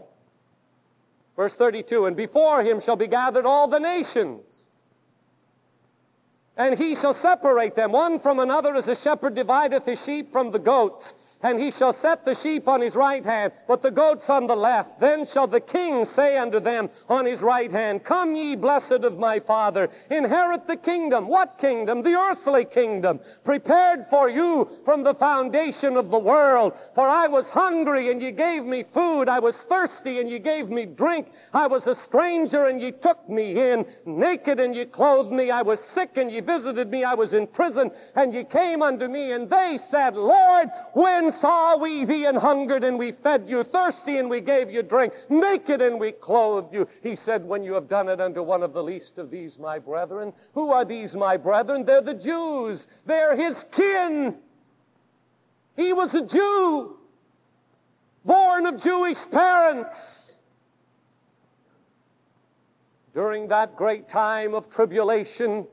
Verse 1.36 1.56
32 1.56 2.06
And 2.06 2.16
before 2.16 2.64
him 2.64 2.80
shall 2.80 2.98
be 2.98 3.08
gathered 3.08 3.46
all 3.46 3.68
the 3.68 3.80
nations. 3.80 4.68
And 6.58 6.78
he 6.78 6.96
shall 6.96 7.14
separate 7.14 7.76
them 7.76 7.92
one 7.92 8.20
from 8.20 8.40
another 8.40 8.76
as 8.76 8.88
a 8.88 8.96
shepherd 8.96 9.36
divideth 9.36 9.86
his 9.86 10.04
sheep 10.04 10.32
from 10.32 10.52
the 10.52 10.60
goats. 10.60 11.14
And 11.44 11.60
he 11.60 11.70
shall 11.70 11.94
set 11.94 12.26
the 12.26 12.34
sheep 12.34 12.68
on 12.68 12.82
his 12.82 12.96
right 12.96 13.24
hand, 13.24 13.54
but 13.68 13.84
the 13.84 13.92
goats 13.92 14.28
on 14.28 14.48
the 14.48 14.56
left. 14.56 15.00
Then 15.00 15.24
shall 15.24 15.46
the 15.46 15.60
king 15.60 16.04
say 16.04 16.36
unto 16.36 16.60
them 16.60 16.90
on 17.10 17.26
his 17.26 17.44
right 17.44 17.72
hand, 17.72 18.04
Come 18.04 18.36
ye, 18.36 18.56
blessed 18.56 19.04
of 19.04 19.20
my 19.20 19.40
father, 19.40 19.90
inherit 20.10 20.66
the 20.66 20.76
kingdom. 20.76 21.28
What 21.28 21.60
kingdom? 21.60 22.02
The 22.02 22.16
earthly 22.16 22.66
kingdom, 22.66 23.20
prepared 23.44 24.08
for 24.10 24.30
you 24.30 24.68
from 24.84 25.04
the 25.04 25.14
foundation 25.14 25.96
of 25.96 26.10
the 26.10 26.18
world. 26.18 26.74
For 26.96 27.08
I 27.08 27.28
was 27.28 27.52
hungry, 27.52 28.10
and 28.10 28.20
ye 28.20 28.32
gave 28.32 28.66
me 28.66 28.82
food. 28.82 29.30
I 29.30 29.38
was 29.38 29.62
thirsty, 29.62 30.20
and 30.20 30.28
ye 30.28 30.40
gave 30.40 30.72
me 30.72 30.88
drink. 30.88 31.32
I 31.54 31.68
was 31.68 31.86
a 31.86 31.94
stranger, 31.94 32.66
and 32.66 32.82
ye 32.82 32.92
took 32.92 33.30
me 33.30 33.72
in. 33.72 33.86
Naked, 34.08 34.60
and 34.60 34.76
ye 34.76 34.86
clothed 34.86 35.32
me. 35.32 35.52
I 35.52 35.62
was 35.62 35.80
sick, 35.80 36.18
and 36.18 36.32
ye 36.32 36.40
visited 36.40 36.90
me. 36.90 37.04
I 37.04 37.14
was 37.14 37.36
in 37.36 37.46
prison, 37.46 37.92
and 38.16 38.34
ye 38.34 38.44
came 38.44 38.82
unto 38.82 39.08
me. 39.08 39.34
And 39.34 39.48
they 39.48 39.78
said, 39.78 40.16
Lord, 40.16 40.70
when 40.94 41.27
saw 41.30 41.78
we 41.78 42.06
thee 42.06 42.26
and 42.26 42.38
hungered, 42.38 42.84
and 42.84 42.98
we 42.98 43.12
fed 43.12 43.48
you, 43.48 43.64
thirsty, 43.64 44.18
and 44.18 44.30
we 44.30 44.42
gave 44.42 44.70
you 44.70 44.84
drink, 44.84 45.14
naked, 45.30 45.82
and 45.82 46.00
we 46.00 46.12
clothed 46.12 46.74
you. 46.74 46.88
He 47.02 47.16
said, 47.16 47.44
When 47.46 47.64
you 47.64 47.74
have 47.74 47.88
done 47.88 48.10
it 48.10 48.20
unto 48.20 48.44
one 48.44 48.64
of 48.64 48.74
the 48.74 48.84
least 48.84 49.18
of 49.18 49.30
these, 49.32 49.60
my 49.60 49.80
brethren. 49.80 50.34
Who 50.54 50.72
are 50.72 50.86
these, 50.86 51.16
my 51.16 51.38
brethren? 51.38 51.86
They're 51.86 52.02
the 52.02 52.14
Jews, 52.14 52.88
they're 53.06 53.36
his 53.36 53.66
kin. 53.72 54.36
He 55.76 55.94
was 55.94 56.16
a 56.16 56.26
Jew, 56.26 56.98
born 58.26 58.66
of 58.66 58.82
Jewish 58.82 59.30
parents. 59.30 60.38
During 63.14 63.48
that 63.48 63.76
great 63.76 64.10
time 64.10 64.54
of 64.54 64.70
tribulation 64.70 65.66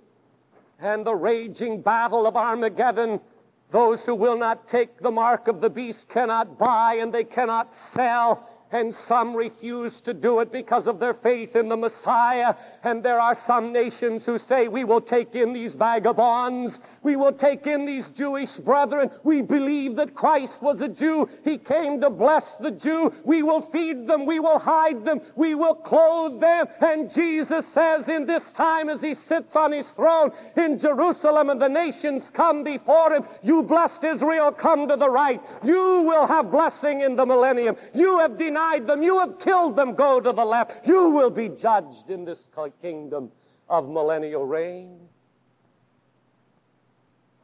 and 0.81 1.05
the 1.05 1.15
raging 1.15 1.81
battle 1.81 2.27
of 2.27 2.37
Armageddon, 2.37 3.21
those 3.71 4.05
who 4.07 4.15
will 4.15 4.39
not 4.39 4.69
take 4.69 4.99
the 4.99 5.11
mark 5.11 5.49
of 5.49 5.61
the 5.61 5.71
beast 5.71 6.09
cannot 6.09 6.59
buy 6.59 6.95
and 6.95 7.13
they 7.13 7.25
cannot 7.25 7.75
sell 7.75 8.49
and 8.75 8.93
some 8.93 9.37
refuse 9.37 10.01
to 10.01 10.13
do 10.13 10.41
it 10.41 10.51
because 10.51 10.89
of 10.89 10.99
their 10.99 11.15
faith 11.15 11.55
in 11.55 11.69
the 11.69 11.77
Messiah. 11.77 12.57
And 12.83 13.05
there 13.05 13.21
are 13.21 13.35
some 13.35 13.73
nations 13.73 14.27
who 14.27 14.37
say, 14.37 14.67
We 14.67 14.83
will 14.83 15.01
take 15.01 15.37
in 15.37 15.53
these 15.53 15.77
vagabonds, 15.77 16.81
we 17.05 17.17
will 17.17 17.33
take 17.33 17.67
in 17.67 17.85
these 17.85 18.11
Jewish 18.11 18.57
brethren. 18.59 19.11
We 19.23 19.43
believe 19.43 19.95
that 19.97 20.15
Christ 20.15 20.63
was 20.63 20.83
a 20.83 20.89
Jew, 20.89 21.29
He 21.45 21.59
came 21.59 22.01
to 22.01 22.11
bless 22.11 22.55
the 22.55 22.71
Jew. 22.71 23.13
We 23.25 23.43
will 23.43 23.61
feed 23.61 24.07
them, 24.07 24.27
we 24.27 24.41
will 24.41 24.59
hide 24.59 25.05
them, 25.05 25.21
we 25.37 25.55
will 25.55 25.75
clothe 25.75 26.41
them. 26.41 26.67
And 26.81 27.13
Jesus 27.13 27.67
says, 27.67 28.09
In 28.09 28.27
this 28.27 28.51
time 28.51 28.89
as 28.89 29.03
He 29.03 29.15
sits 29.15 29.55
on 29.55 29.73
His 29.73 29.93
throne 29.93 30.33
in 30.57 30.79
Jerusalem 30.79 31.51
and 31.51 31.61
the 31.61 31.69
nations 31.69 32.31
come 32.31 32.65
before 32.65 33.13
Him, 33.13 33.25
You 33.43 33.63
blessed 33.63 34.05
Israel, 34.05 34.51
come 34.51 34.89
to 34.89 34.97
the 34.97 35.11
right. 35.11 35.41
You 35.63 36.03
will 36.03 36.27
have 36.27 36.51
blessing 36.51 37.03
in 37.03 37.17
the 37.17 37.27
millennium. 37.27 37.77
You 37.93 38.19
have 38.19 38.37
denied 38.37 38.87
them. 38.87 39.03
You 39.03 39.19
have 39.19 39.39
killed 39.39 39.77
them. 39.77 39.95
Go 39.95 40.21
to 40.21 40.33
the 40.33 40.45
left. 40.45 40.87
You 40.87 41.11
will 41.11 41.31
be 41.31 41.51
judged 41.51 42.11
in 42.11 42.25
this 42.25 42.49
kingdom. 42.81 43.31
of 43.69 43.89
millennial 43.89 44.45
reign. 44.45 45.09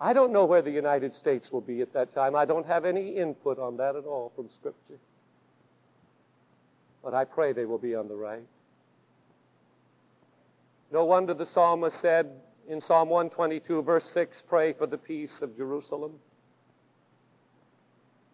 I 0.01 0.15
don't 0.15 0.33
know 0.33 0.47
where 0.47 0.63
the 0.63 0.71
United 0.71 1.13
States 1.13 1.53
will 1.53 1.61
be 1.61 1.83
at 1.83 1.93
that 1.93 2.13
time. 2.13 2.35
I 2.35 2.47
don't 2.47 2.67
have 2.67 2.87
any 2.87 3.11
input 3.17 3.59
on 3.59 3.77
that 3.77 3.97
at 3.97 4.05
all 4.05 4.33
from 4.35 4.49
Scripture. 4.49 4.99
But 7.05 7.13
I 7.13 7.25
pray 7.25 7.53
they 7.53 7.67
will 7.67 7.79
be 7.79 7.95
on 7.95 8.09
the 8.09 8.15
right. 8.15 8.43
No 10.91 11.05
wonder 11.05 11.35
the 11.35 11.45
psalmist 11.45 12.01
said 12.01 12.31
in 12.67 12.81
Psalm 12.81 13.11
122, 13.11 13.83
verse 13.83 14.05
6, 14.05 14.43
Pray 14.43 14.73
for 14.73 14.87
the 14.87 14.99
peace 14.99 15.43
of 15.43 15.55
Jerusalem. 15.57 16.13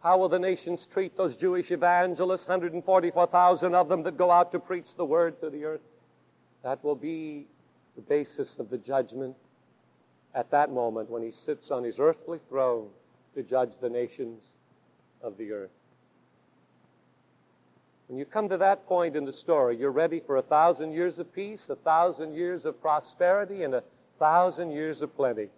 How 0.02 0.18
will 0.18 0.28
the 0.28 0.38
nations 0.38 0.86
treat 0.86 1.16
those 1.16 1.36
Jewish 1.36 1.72
evangelists, 1.72 2.46
144,000 2.46 3.74
of 3.74 3.88
them 3.88 4.04
that 4.04 4.16
go 4.16 4.30
out 4.30 4.52
to 4.52 4.60
preach 4.60 4.94
the 4.94 5.04
word 5.04 5.40
to 5.40 5.50
the 5.50 5.64
earth? 5.64 5.80
That 6.62 6.82
will 6.84 6.94
be 6.94 7.46
the 7.96 8.02
basis 8.02 8.60
of 8.60 8.70
the 8.70 8.78
judgment 8.78 9.36
at 10.36 10.50
that 10.50 10.70
moment 10.70 11.10
when 11.10 11.22
he 11.22 11.30
sits 11.30 11.70
on 11.70 11.82
his 11.82 11.98
earthly 11.98 12.38
throne 12.50 12.88
to 13.34 13.42
judge 13.42 13.78
the 13.78 13.88
nations 13.88 14.52
of 15.22 15.36
the 15.38 15.50
earth. 15.50 15.70
When 18.08 18.18
you 18.18 18.26
come 18.26 18.50
to 18.50 18.58
that 18.58 18.86
point 18.86 19.16
in 19.16 19.24
the 19.24 19.32
story, 19.32 19.76
you're 19.76 19.90
ready 19.90 20.20
for 20.20 20.36
a 20.36 20.42
thousand 20.42 20.92
years 20.92 21.18
of 21.18 21.32
peace, 21.34 21.70
a 21.70 21.74
thousand 21.74 22.34
years 22.34 22.66
of 22.66 22.80
prosperity, 22.80 23.64
and 23.64 23.74
a 23.74 23.82
thousand 24.18 24.70
years 24.70 25.02
of 25.02 25.16
plenty. 25.16 25.48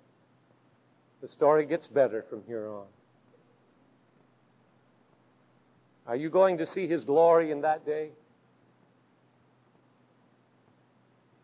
The 1.20 1.28
story 1.28 1.66
gets 1.66 1.88
better 1.88 2.22
from 2.22 2.42
here 2.46 2.68
on. 2.68 2.86
Are 6.06 6.16
you 6.16 6.30
going 6.30 6.56
to 6.58 6.64
see 6.64 6.86
his 6.86 7.04
glory 7.04 7.50
in 7.50 7.60
that 7.62 7.84
day? 7.84 8.10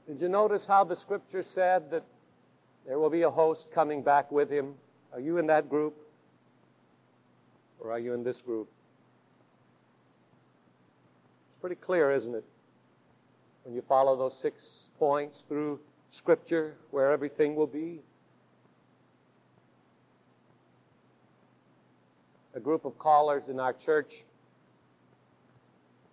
Did 0.06 0.22
you 0.22 0.28
notice 0.28 0.66
how 0.66 0.84
the 0.84 0.96
scripture 0.96 1.42
said 1.42 1.90
that 1.90 2.04
there 2.86 2.98
will 2.98 3.10
be 3.10 3.22
a 3.22 3.30
host 3.30 3.70
coming 3.72 4.02
back 4.02 4.30
with 4.30 4.50
him? 4.50 4.74
Are 5.12 5.20
you 5.20 5.38
in 5.38 5.46
that 5.46 5.70
group? 5.70 5.96
Or 7.80 7.92
are 7.92 7.98
you 7.98 8.12
in 8.14 8.22
this 8.24 8.42
group? 8.42 8.68
It's 11.48 11.60
pretty 11.60 11.76
clear, 11.76 12.10
isn't 12.12 12.34
it? 12.34 12.44
When 13.64 13.74
you 13.74 13.82
follow 13.82 14.16
those 14.16 14.36
six 14.36 14.88
points 14.98 15.44
through 15.48 15.80
Scripture, 16.10 16.74
where 16.90 17.10
everything 17.10 17.56
will 17.56 17.66
be. 17.66 18.00
A 22.54 22.60
group 22.60 22.84
of 22.84 22.98
callers 22.98 23.48
in 23.48 23.58
our 23.58 23.72
church 23.72 24.24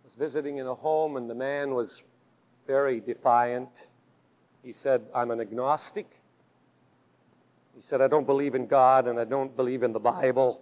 was 0.03 0.13
visiting 0.13 0.57
in 0.57 0.65
a 0.65 0.73
home, 0.73 1.17
and 1.17 1.29
the 1.29 1.35
man 1.35 1.75
was 1.75 2.01
very 2.65 2.99
defiant. 2.99 3.89
He 4.63 4.71
said, 4.71 5.01
I'm 5.13 5.29
an 5.31 5.39
agnostic. 5.39 6.07
He 7.75 7.81
said, 7.81 8.01
I 8.01 8.07
don't 8.07 8.25
believe 8.25 8.55
in 8.55 8.67
God 8.67 9.07
and 9.07 9.19
I 9.19 9.23
don't 9.23 9.55
believe 9.55 9.83
in 9.83 9.93
the 9.93 9.99
Bible. 9.99 10.61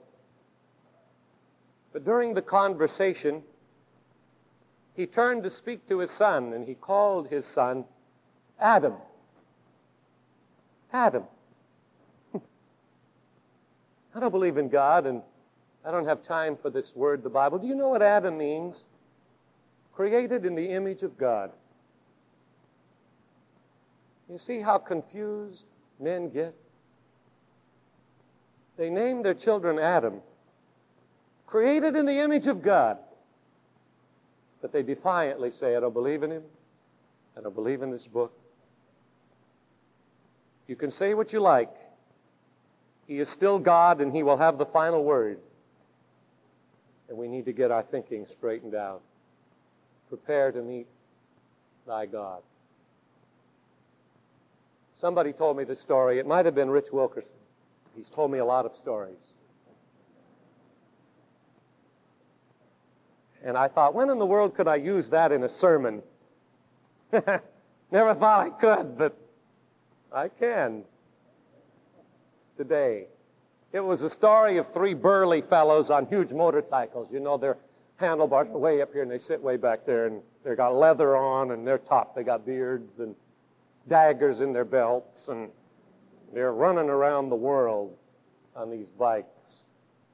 But 1.92 2.06
during 2.06 2.34
the 2.34 2.42
conversation, 2.42 3.44
he 4.96 5.08
turned 5.08 5.44
to 5.44 5.50
speak 5.50 5.88
to 5.88 6.00
his 6.00 6.12
son, 6.12 6.54
and 6.54 6.68
he 6.68 6.76
called 6.76 7.30
his 7.30 7.46
son 7.46 7.86
Adam. 8.60 8.96
Adam. 10.92 11.24
I 12.36 14.20
don't 14.20 14.32
believe 14.32 14.58
in 14.58 14.70
God, 14.70 15.06
and 15.08 15.22
I 15.86 15.92
don't 15.92 16.06
have 16.06 16.22
time 16.22 16.58
for 16.58 16.70
this 16.70 16.96
word, 16.96 17.24
the 17.24 17.30
Bible. 17.30 17.58
Do 17.58 17.68
you 17.68 17.76
know 17.76 17.88
what 17.88 18.02
Adam 18.02 18.38
means? 18.38 18.86
Created 19.94 20.46
in 20.46 20.54
the 20.54 20.70
image 20.70 21.04
of 21.04 21.18
God. 21.18 21.52
You 24.30 24.38
see 24.38 24.60
how 24.60 24.78
confused 24.78 25.66
men 26.00 26.30
get? 26.30 26.54
They 28.80 28.90
name 28.90 29.24
their 29.24 29.34
children 29.34 29.78
Adam, 29.78 30.22
created 31.46 31.98
in 31.98 32.06
the 32.06 32.20
image 32.20 32.48
of 32.48 32.62
God. 32.62 32.98
But 34.62 34.72
they 34.72 34.84
defiantly 34.84 35.52
say, 35.52 35.76
I 35.76 35.82
don't 35.82 35.94
believe 35.94 36.24
in 36.24 36.32
him. 36.32 36.44
I 37.38 37.42
don't 37.42 37.54
believe 37.54 37.82
in 37.82 37.92
this 37.92 38.08
book. 38.08 38.32
You 40.66 40.78
can 40.78 40.92
say 40.92 41.14
what 41.14 41.34
you 41.34 41.42
like. 41.42 41.72
He 43.06 43.20
is 43.20 43.28
still 43.28 43.60
God 43.60 44.00
and 44.00 44.16
he 44.16 44.24
will 44.24 44.38
have 44.38 44.58
the 44.58 44.66
final 44.66 45.04
word. 45.04 45.40
And 47.10 47.18
we 47.18 47.28
need 47.28 47.44
to 47.46 47.54
get 47.54 47.72
our 47.72 47.84
thinking 47.84 48.28
straightened 48.28 48.76
out. 48.76 49.02
Prepare 50.08 50.54
to 50.54 50.62
meet 50.62 50.88
thy 51.86 52.06
God. 52.06 52.42
Somebody 54.96 55.34
told 55.34 55.58
me 55.58 55.66
this 55.66 55.82
story. 55.82 56.18
It 56.18 56.26
might 56.26 56.46
have 56.46 56.56
been 56.56 56.70
Rich 56.70 56.94
Wilkerson. 56.94 57.36
He's 57.96 58.10
told 58.10 58.32
me 58.32 58.40
a 58.40 58.46
lot 58.46 58.66
of 58.66 58.76
stories. 58.76 59.34
And 63.44 63.58
I 63.58 63.68
thought, 63.68 63.94
when 63.94 64.10
in 64.10 64.20
the 64.20 64.26
world 64.26 64.56
could 64.56 64.68
I 64.68 64.76
use 64.76 65.10
that 65.10 65.32
in 65.32 65.44
a 65.44 65.50
sermon? 65.50 66.02
Never 67.12 68.14
thought 68.14 68.46
I 68.46 68.50
could, 68.50 68.98
but 68.98 69.18
I 70.12 70.28
can 70.28 70.84
today. 72.58 73.06
It 73.72 73.80
was 73.80 74.02
a 74.02 74.10
story 74.10 74.58
of 74.58 74.74
three 74.74 74.94
burly 74.94 75.42
fellows 75.42 75.90
on 75.90 76.06
huge 76.08 76.34
motorcycles. 76.34 77.12
You 77.12 77.20
know, 77.20 77.38
their 77.38 77.58
handlebars 77.98 78.50
are 78.50 78.58
way 78.58 78.82
up 78.82 78.92
here 78.92 79.04
and 79.04 79.12
they 79.12 79.18
sit 79.18 79.42
way 79.42 79.58
back 79.58 79.86
there 79.86 80.08
and 80.08 80.22
they 80.44 80.56
got 80.56 80.76
leather 80.76 81.16
on 81.16 81.52
and 81.52 81.66
they're 81.66 81.78
top. 81.78 82.16
They 82.16 82.24
got 82.24 82.46
beards 82.46 83.00
and 83.00 83.16
daggers 83.88 84.42
in 84.42 84.52
their 84.52 84.66
belts 84.66 85.30
and 85.30 85.50
they're 86.34 86.54
running 86.54 86.90
around 86.90 87.30
the 87.30 87.36
world 87.36 87.96
on 88.56 88.70
these 88.70 88.90
bikes. 88.90 89.66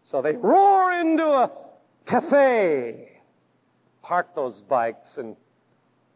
So 0.04 0.22
they 0.22 0.34
roar 0.34 0.94
into 0.94 1.26
a 1.26 1.52
cafe 2.06 3.12
park 4.02 4.36
those 4.36 4.62
bikes 4.62 5.18
and 5.18 5.36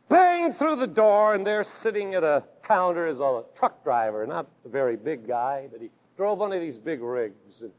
bang 0.09 0.51
through 0.51 0.75
the 0.75 0.87
door, 0.87 1.33
and 1.33 1.45
they're 1.45 1.63
sitting 1.63 2.13
at 2.13 2.23
a 2.23 2.43
counter 2.63 3.07
is 3.07 3.19
a 3.19 3.43
truck 3.55 3.83
driver, 3.83 4.25
not 4.27 4.47
a 4.65 4.69
very 4.69 4.95
big 4.95 5.27
guy, 5.27 5.67
but 5.71 5.81
he 5.81 5.89
drove 6.15 6.37
one 6.37 6.53
of 6.53 6.61
these 6.61 6.77
big 6.77 7.01
rigs. 7.01 7.61
And 7.61 7.71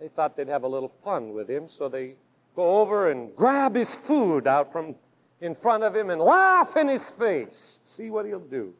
they 0.00 0.08
thought 0.08 0.36
they'd 0.36 0.48
have 0.48 0.64
a 0.64 0.68
little 0.68 0.92
fun 1.04 1.32
with 1.32 1.48
him, 1.48 1.68
so 1.68 1.88
they 1.88 2.16
go 2.56 2.80
over 2.80 3.10
and 3.10 3.34
grab 3.36 3.76
his 3.76 3.94
food 3.94 4.48
out 4.48 4.72
from 4.72 4.96
in 5.40 5.54
front 5.54 5.84
of 5.84 5.94
him 5.94 6.10
and 6.10 6.20
laugh 6.20 6.76
in 6.76 6.88
his 6.88 7.10
face. 7.10 7.80
See 7.84 8.10
what 8.10 8.26
he'll 8.26 8.40
do. 8.40 8.72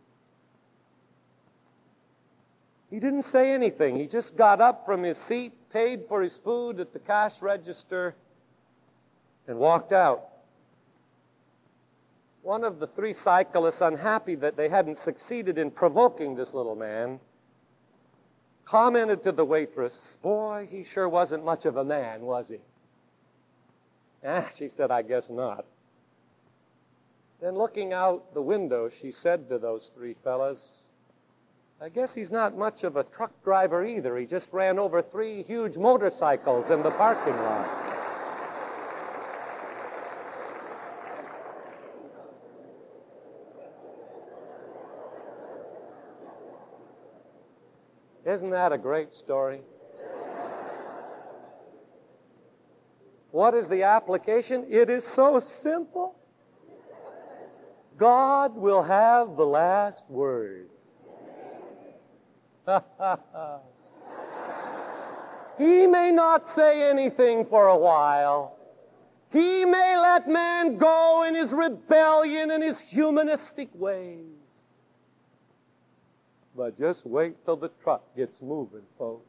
He 2.94 3.00
didn't 3.00 3.22
say 3.22 3.50
anything. 3.50 3.96
He 3.96 4.06
just 4.06 4.36
got 4.36 4.60
up 4.60 4.86
from 4.86 5.02
his 5.02 5.18
seat, 5.18 5.52
paid 5.70 6.06
for 6.06 6.22
his 6.22 6.38
food 6.38 6.78
at 6.78 6.92
the 6.92 7.00
cash 7.00 7.42
register, 7.42 8.14
and 9.48 9.58
walked 9.58 9.92
out. 9.92 10.28
One 12.42 12.62
of 12.62 12.78
the 12.78 12.86
three 12.86 13.12
cyclists, 13.12 13.80
unhappy 13.80 14.36
that 14.36 14.56
they 14.56 14.68
hadn't 14.68 14.96
succeeded 14.96 15.58
in 15.58 15.72
provoking 15.72 16.36
this 16.36 16.54
little 16.54 16.76
man, 16.76 17.18
commented 18.64 19.24
to 19.24 19.32
the 19.32 19.44
waitress, 19.44 20.16
Boy, 20.22 20.68
he 20.70 20.84
sure 20.84 21.08
wasn't 21.08 21.44
much 21.44 21.66
of 21.66 21.76
a 21.76 21.84
man, 21.84 22.20
was 22.20 22.46
he? 22.46 22.60
Ah, 24.24 24.46
she 24.54 24.68
said, 24.68 24.92
I 24.92 25.02
guess 25.02 25.30
not. 25.30 25.64
Then, 27.40 27.56
looking 27.56 27.92
out 27.92 28.32
the 28.34 28.42
window, 28.42 28.88
she 28.88 29.10
said 29.10 29.48
to 29.48 29.58
those 29.58 29.90
three 29.96 30.14
fellas, 30.22 30.86
I 31.84 31.90
guess 31.90 32.14
he's 32.14 32.30
not 32.30 32.56
much 32.56 32.82
of 32.82 32.96
a 32.96 33.04
truck 33.04 33.30
driver 33.44 33.84
either. 33.84 34.16
He 34.16 34.24
just 34.24 34.54
ran 34.54 34.78
over 34.78 35.02
three 35.02 35.42
huge 35.42 35.76
motorcycles 35.76 36.70
in 36.70 36.82
the 36.82 36.90
parking 36.92 37.36
lot. 37.36 37.68
Isn't 48.24 48.48
that 48.48 48.72
a 48.72 48.78
great 48.78 49.12
story? 49.12 49.60
What 53.30 53.52
is 53.52 53.68
the 53.68 53.82
application? 53.82 54.64
It 54.70 54.88
is 54.88 55.04
so 55.04 55.38
simple. 55.38 56.16
God 57.98 58.56
will 58.56 58.82
have 58.82 59.36
the 59.36 59.44
last 59.44 60.04
word. 60.08 60.70
He 65.58 65.86
may 65.86 66.10
not 66.10 66.48
say 66.48 66.88
anything 66.88 67.44
for 67.44 67.68
a 67.68 67.76
while. 67.76 68.56
He 69.32 69.64
may 69.64 69.98
let 69.98 70.28
man 70.28 70.76
go 70.78 71.24
in 71.24 71.34
his 71.34 71.52
rebellion 71.52 72.52
and 72.52 72.62
his 72.62 72.80
humanistic 72.80 73.68
ways. 73.74 74.20
But 76.56 76.78
just 76.78 77.04
wait 77.04 77.44
till 77.44 77.56
the 77.56 77.70
truck 77.82 78.02
gets 78.16 78.40
moving, 78.40 78.84
folks. 78.96 79.26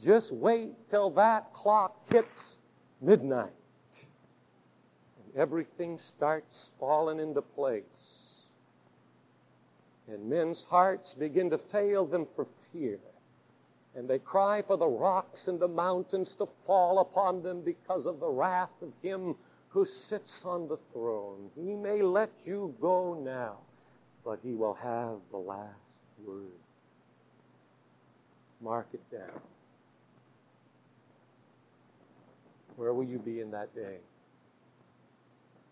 Just 0.00 0.32
wait 0.32 0.70
till 0.88 1.10
that 1.10 1.52
clock 1.52 1.96
hits 2.10 2.58
midnight. 3.02 3.50
And 3.92 5.36
everything 5.36 5.98
starts 5.98 6.72
falling 6.78 7.18
into 7.18 7.42
place. 7.42 8.29
And 10.12 10.28
men's 10.28 10.64
hearts 10.64 11.14
begin 11.14 11.50
to 11.50 11.58
fail 11.58 12.04
them 12.04 12.26
for 12.34 12.46
fear. 12.72 12.98
And 13.94 14.08
they 14.08 14.18
cry 14.18 14.62
for 14.62 14.76
the 14.76 14.86
rocks 14.86 15.48
and 15.48 15.58
the 15.58 15.68
mountains 15.68 16.34
to 16.36 16.46
fall 16.66 17.00
upon 17.00 17.42
them 17.42 17.60
because 17.60 18.06
of 18.06 18.20
the 18.20 18.28
wrath 18.28 18.70
of 18.82 18.92
him 19.02 19.34
who 19.68 19.84
sits 19.84 20.44
on 20.44 20.68
the 20.68 20.78
throne. 20.92 21.50
He 21.56 21.74
may 21.74 22.02
let 22.02 22.30
you 22.44 22.74
go 22.80 23.14
now, 23.14 23.56
but 24.24 24.38
he 24.42 24.52
will 24.52 24.74
have 24.74 25.16
the 25.30 25.38
last 25.38 25.74
word. 26.24 26.46
Mark 28.60 28.86
it 28.92 29.10
down. 29.10 29.40
Where 32.76 32.92
will 32.94 33.04
you 33.04 33.18
be 33.18 33.40
in 33.40 33.50
that 33.50 33.74
day? 33.74 33.96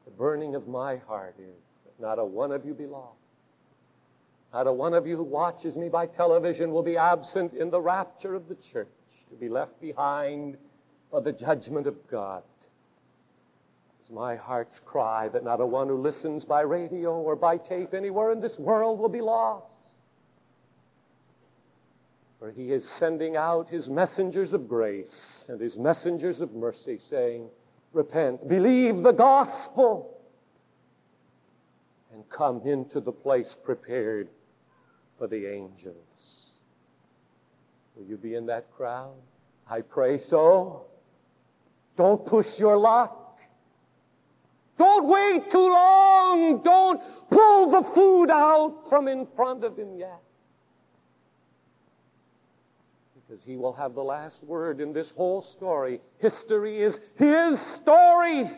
The 0.04 0.10
burning 0.12 0.54
of 0.54 0.68
my 0.68 0.96
heart 0.96 1.34
is 1.38 1.54
that 1.84 2.02
not 2.02 2.18
a 2.18 2.24
one 2.24 2.52
of 2.52 2.64
you 2.64 2.74
be 2.74 2.86
lost. 2.86 3.27
Not 4.52 4.66
a 4.66 4.72
one 4.72 4.94
of 4.94 5.06
you 5.06 5.16
who 5.16 5.24
watches 5.24 5.76
me 5.76 5.88
by 5.88 6.06
television 6.06 6.72
will 6.72 6.82
be 6.82 6.96
absent 6.96 7.52
in 7.52 7.70
the 7.70 7.80
rapture 7.80 8.34
of 8.34 8.48
the 8.48 8.54
church, 8.54 8.88
to 9.30 9.36
be 9.36 9.48
left 9.48 9.78
behind 9.80 10.56
for 11.10 11.20
the 11.20 11.32
judgment 11.32 11.86
of 11.86 12.08
God. 12.08 12.42
It's 14.00 14.10
my 14.10 14.36
heart's 14.36 14.80
cry 14.80 15.28
that 15.28 15.44
not 15.44 15.60
a 15.60 15.66
one 15.66 15.88
who 15.88 15.98
listens 15.98 16.46
by 16.46 16.62
radio 16.62 17.12
or 17.12 17.36
by 17.36 17.58
tape 17.58 17.92
anywhere 17.92 18.32
in 18.32 18.40
this 18.40 18.58
world 18.58 18.98
will 18.98 19.10
be 19.10 19.20
lost. 19.20 19.74
For 22.38 22.50
he 22.50 22.72
is 22.72 22.88
sending 22.88 23.36
out 23.36 23.68
his 23.68 23.90
messengers 23.90 24.54
of 24.54 24.66
grace 24.66 25.44
and 25.50 25.60
his 25.60 25.76
messengers 25.76 26.40
of 26.40 26.54
mercy, 26.54 26.96
saying, 26.98 27.50
Repent, 27.92 28.48
believe 28.48 29.02
the 29.02 29.12
gospel, 29.12 30.18
and 32.12 32.26
come 32.30 32.62
into 32.64 33.00
the 33.00 33.12
place 33.12 33.58
prepared 33.62 34.28
for 35.18 35.26
the 35.26 35.46
angels. 35.46 36.52
Will 37.96 38.06
you 38.06 38.16
be 38.16 38.36
in 38.36 38.46
that 38.46 38.70
crowd? 38.72 39.16
I 39.68 39.80
pray 39.80 40.18
so. 40.18 40.86
Don't 41.96 42.24
push 42.24 42.58
your 42.58 42.76
luck. 42.76 43.40
Don't 44.78 45.06
wait 45.06 45.50
too 45.50 45.72
long. 45.72 46.62
Don't 46.62 47.02
pull 47.30 47.70
the 47.70 47.82
food 47.82 48.30
out 48.30 48.88
from 48.88 49.08
in 49.08 49.26
front 49.34 49.64
of 49.64 49.76
him 49.76 49.98
yet. 49.98 50.20
Because 53.26 53.44
he 53.44 53.56
will 53.56 53.72
have 53.72 53.94
the 53.94 54.04
last 54.04 54.44
word 54.44 54.80
in 54.80 54.92
this 54.92 55.10
whole 55.10 55.42
story. 55.42 56.00
History 56.18 56.80
is 56.80 57.00
his 57.16 57.60
story. 57.60 58.48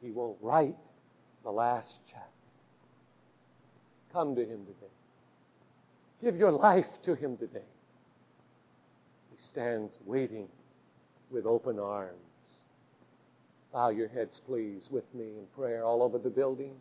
He 0.00 0.10
will 0.10 0.38
write 0.40 0.74
the 1.44 1.50
last 1.50 2.00
chapter. 2.06 2.27
Come 4.12 4.34
to 4.34 4.42
Him 4.42 4.64
today. 4.64 4.92
Give 6.22 6.36
your 6.36 6.52
life 6.52 7.00
to 7.04 7.14
Him 7.14 7.36
today. 7.36 7.68
He 9.30 9.36
stands 9.36 9.98
waiting 10.04 10.48
with 11.30 11.46
open 11.46 11.78
arms. 11.78 12.14
Bow 13.72 13.90
your 13.90 14.08
heads, 14.08 14.40
please, 14.40 14.88
with 14.90 15.04
me 15.14 15.24
in 15.24 15.46
prayer 15.54 15.84
all 15.84 16.02
over 16.02 16.18
the 16.18 16.30
building. 16.30 16.72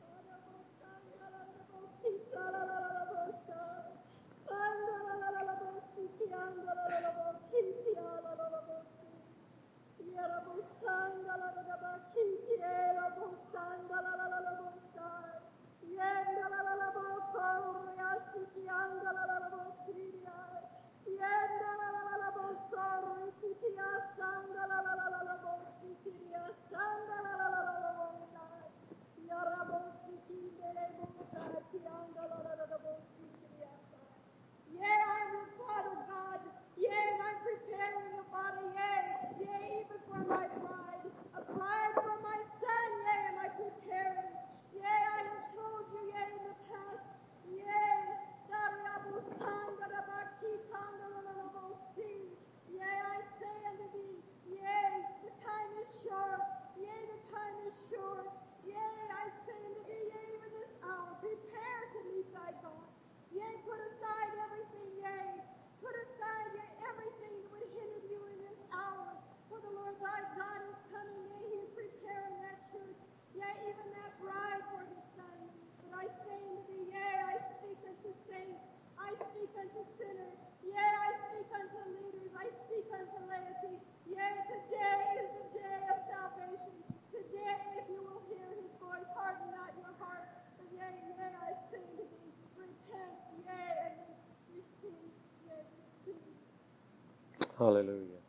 Hallelujah. 97.57 98.21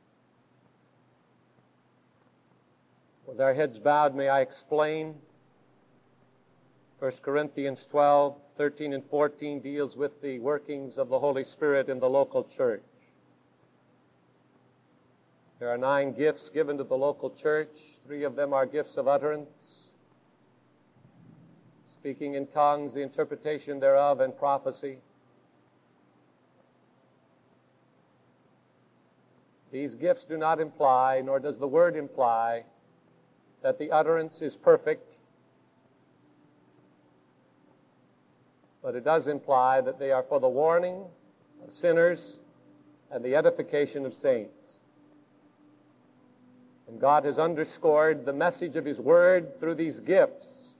With 3.26 3.40
our 3.40 3.52
heads 3.52 3.78
bowed, 3.78 4.14
may 4.14 4.28
I 4.28 4.40
explain? 4.40 5.14
1 6.98 7.12
Corinthians 7.22 7.84
12, 7.84 8.36
13, 8.56 8.94
and 8.94 9.04
14 9.04 9.60
deals 9.60 9.96
with 9.96 10.20
the 10.22 10.38
workings 10.38 10.96
of 10.96 11.10
the 11.10 11.18
Holy 11.18 11.44
Spirit 11.44 11.90
in 11.90 12.00
the 12.00 12.08
local 12.08 12.42
church. 12.42 12.82
There 15.58 15.68
are 15.68 15.78
nine 15.78 16.12
gifts 16.12 16.48
given 16.48 16.78
to 16.78 16.84
the 16.84 16.96
local 16.96 17.30
church. 17.30 17.98
Three 18.06 18.24
of 18.24 18.34
them 18.34 18.54
are 18.54 18.64
gifts 18.64 18.96
of 18.96 19.08
utterance, 19.08 19.90
speaking 21.92 22.34
in 22.34 22.46
tongues, 22.46 22.94
the 22.94 23.02
interpretation 23.02 23.78
thereof, 23.78 24.20
and 24.20 24.36
prophecy. 24.36 24.98
These 29.70 29.94
gifts 29.94 30.24
do 30.24 30.36
not 30.36 30.60
imply, 30.60 31.22
nor 31.24 31.40
does 31.40 31.58
the 31.58 31.68
word 31.68 31.96
imply, 31.96 32.64
that 33.62 33.78
the 33.78 33.90
utterance 33.90 34.40
is 34.40 34.56
perfect, 34.56 35.18
but 38.82 38.94
it 38.94 39.04
does 39.04 39.26
imply 39.26 39.80
that 39.80 39.98
they 39.98 40.12
are 40.12 40.22
for 40.22 40.40
the 40.40 40.48
warning 40.48 41.04
of 41.64 41.72
sinners 41.72 42.40
and 43.10 43.24
the 43.24 43.34
edification 43.34 44.06
of 44.06 44.14
saints. 44.14 44.78
And 46.86 46.98
God 46.98 47.24
has 47.26 47.38
underscored 47.38 48.24
the 48.24 48.32
message 48.32 48.76
of 48.76 48.84
His 48.84 49.00
Word 49.00 49.60
through 49.60 49.74
these 49.74 50.00
gifts. 50.00 50.74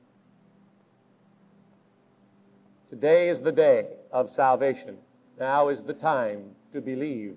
Today 2.89 3.29
is 3.29 3.43
the 3.43 3.53
day 3.53 3.89
of 4.11 4.31
salvation. 4.31 4.97
Now 5.39 5.69
is 5.69 5.83
the 5.83 5.93
time 5.93 6.55
to 6.73 6.81
believe. 6.81 7.37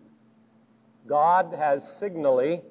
God 1.07 1.53
has 1.57 1.97
signally 1.97 2.61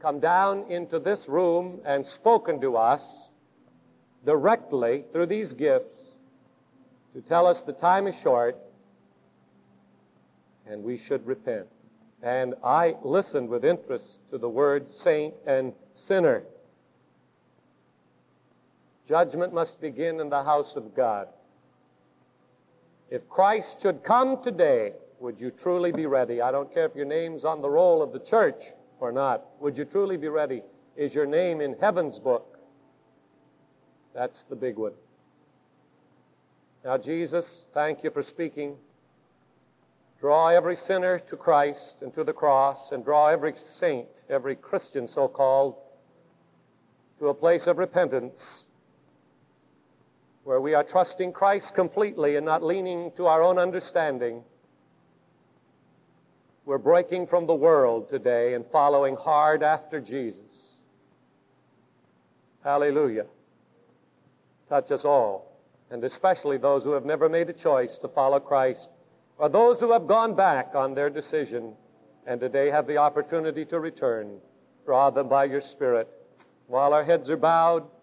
come 0.00 0.20
down 0.20 0.70
into 0.70 0.98
this 0.98 1.28
room 1.28 1.80
and 1.84 2.04
spoken 2.04 2.60
to 2.60 2.76
us 2.76 3.30
directly 4.24 5.04
through 5.12 5.26
these 5.26 5.52
gifts 5.52 6.18
to 7.14 7.20
tell 7.20 7.46
us 7.46 7.62
the 7.62 7.72
time 7.72 8.06
is 8.06 8.18
short 8.18 8.58
and 10.66 10.82
we 10.82 10.96
should 10.96 11.26
repent. 11.26 11.66
And 12.22 12.54
I 12.64 12.96
listened 13.02 13.48
with 13.48 13.64
interest 13.64 14.20
to 14.30 14.38
the 14.38 14.48
word 14.48 14.88
saint 14.88 15.34
and 15.46 15.72
sinner. 15.92 16.42
Judgment 19.06 19.54
must 19.54 19.80
begin 19.80 20.20
in 20.20 20.28
the 20.28 20.42
house 20.42 20.76
of 20.76 20.94
God. 20.94 21.28
If 23.10 23.28
Christ 23.28 23.80
should 23.80 24.02
come 24.02 24.42
today, 24.42 24.92
would 25.20 25.40
you 25.40 25.50
truly 25.50 25.92
be 25.92 26.06
ready? 26.06 26.40
I 26.40 26.50
don't 26.50 26.72
care 26.72 26.86
if 26.86 26.94
your 26.94 27.06
name's 27.06 27.44
on 27.44 27.60
the 27.60 27.68
roll 27.68 28.02
of 28.02 28.12
the 28.12 28.18
church 28.18 28.62
or 29.00 29.12
not. 29.12 29.44
Would 29.60 29.78
you 29.78 29.84
truly 29.84 30.16
be 30.16 30.28
ready? 30.28 30.62
Is 30.96 31.14
your 31.14 31.26
name 31.26 31.60
in 31.60 31.76
heaven's 31.80 32.18
book? 32.18 32.58
That's 34.14 34.44
the 34.44 34.56
big 34.56 34.76
one. 34.76 34.92
Now, 36.84 36.96
Jesus, 36.96 37.66
thank 37.74 38.04
you 38.04 38.10
for 38.10 38.22
speaking. 38.22 38.76
Draw 40.20 40.48
every 40.48 40.76
sinner 40.76 41.18
to 41.18 41.36
Christ 41.36 42.02
and 42.02 42.14
to 42.14 42.24
the 42.24 42.32
cross, 42.32 42.92
and 42.92 43.04
draw 43.04 43.28
every 43.28 43.52
saint, 43.56 44.24
every 44.30 44.56
Christian 44.56 45.06
so 45.06 45.28
called, 45.28 45.76
to 47.18 47.28
a 47.28 47.34
place 47.34 47.66
of 47.66 47.78
repentance 47.78 48.66
where 50.44 50.60
we 50.60 50.74
are 50.74 50.84
trusting 50.84 51.32
Christ 51.32 51.74
completely 51.74 52.36
and 52.36 52.46
not 52.46 52.62
leaning 52.62 53.10
to 53.16 53.26
our 53.26 53.42
own 53.42 53.58
understanding. 53.58 54.44
We're 56.66 56.78
breaking 56.78 57.28
from 57.28 57.46
the 57.46 57.54
world 57.54 58.08
today 58.08 58.54
and 58.54 58.66
following 58.66 59.14
hard 59.14 59.62
after 59.62 60.00
Jesus. 60.00 60.80
Hallelujah. 62.64 63.26
Touch 64.68 64.90
us 64.90 65.04
all, 65.04 65.60
and 65.92 66.02
especially 66.02 66.58
those 66.58 66.82
who 66.82 66.90
have 66.90 67.04
never 67.04 67.28
made 67.28 67.48
a 67.48 67.52
choice 67.52 67.98
to 67.98 68.08
follow 68.08 68.40
Christ, 68.40 68.90
or 69.38 69.48
those 69.48 69.78
who 69.78 69.92
have 69.92 70.08
gone 70.08 70.34
back 70.34 70.74
on 70.74 70.92
their 70.92 71.08
decision 71.08 71.72
and 72.26 72.40
today 72.40 72.68
have 72.68 72.88
the 72.88 72.96
opportunity 72.96 73.64
to 73.66 73.78
return. 73.78 74.40
Draw 74.86 75.10
them 75.10 75.28
by 75.28 75.44
your 75.44 75.60
Spirit. 75.60 76.08
While 76.66 76.92
our 76.92 77.04
heads 77.04 77.30
are 77.30 77.36
bowed, 77.36 77.86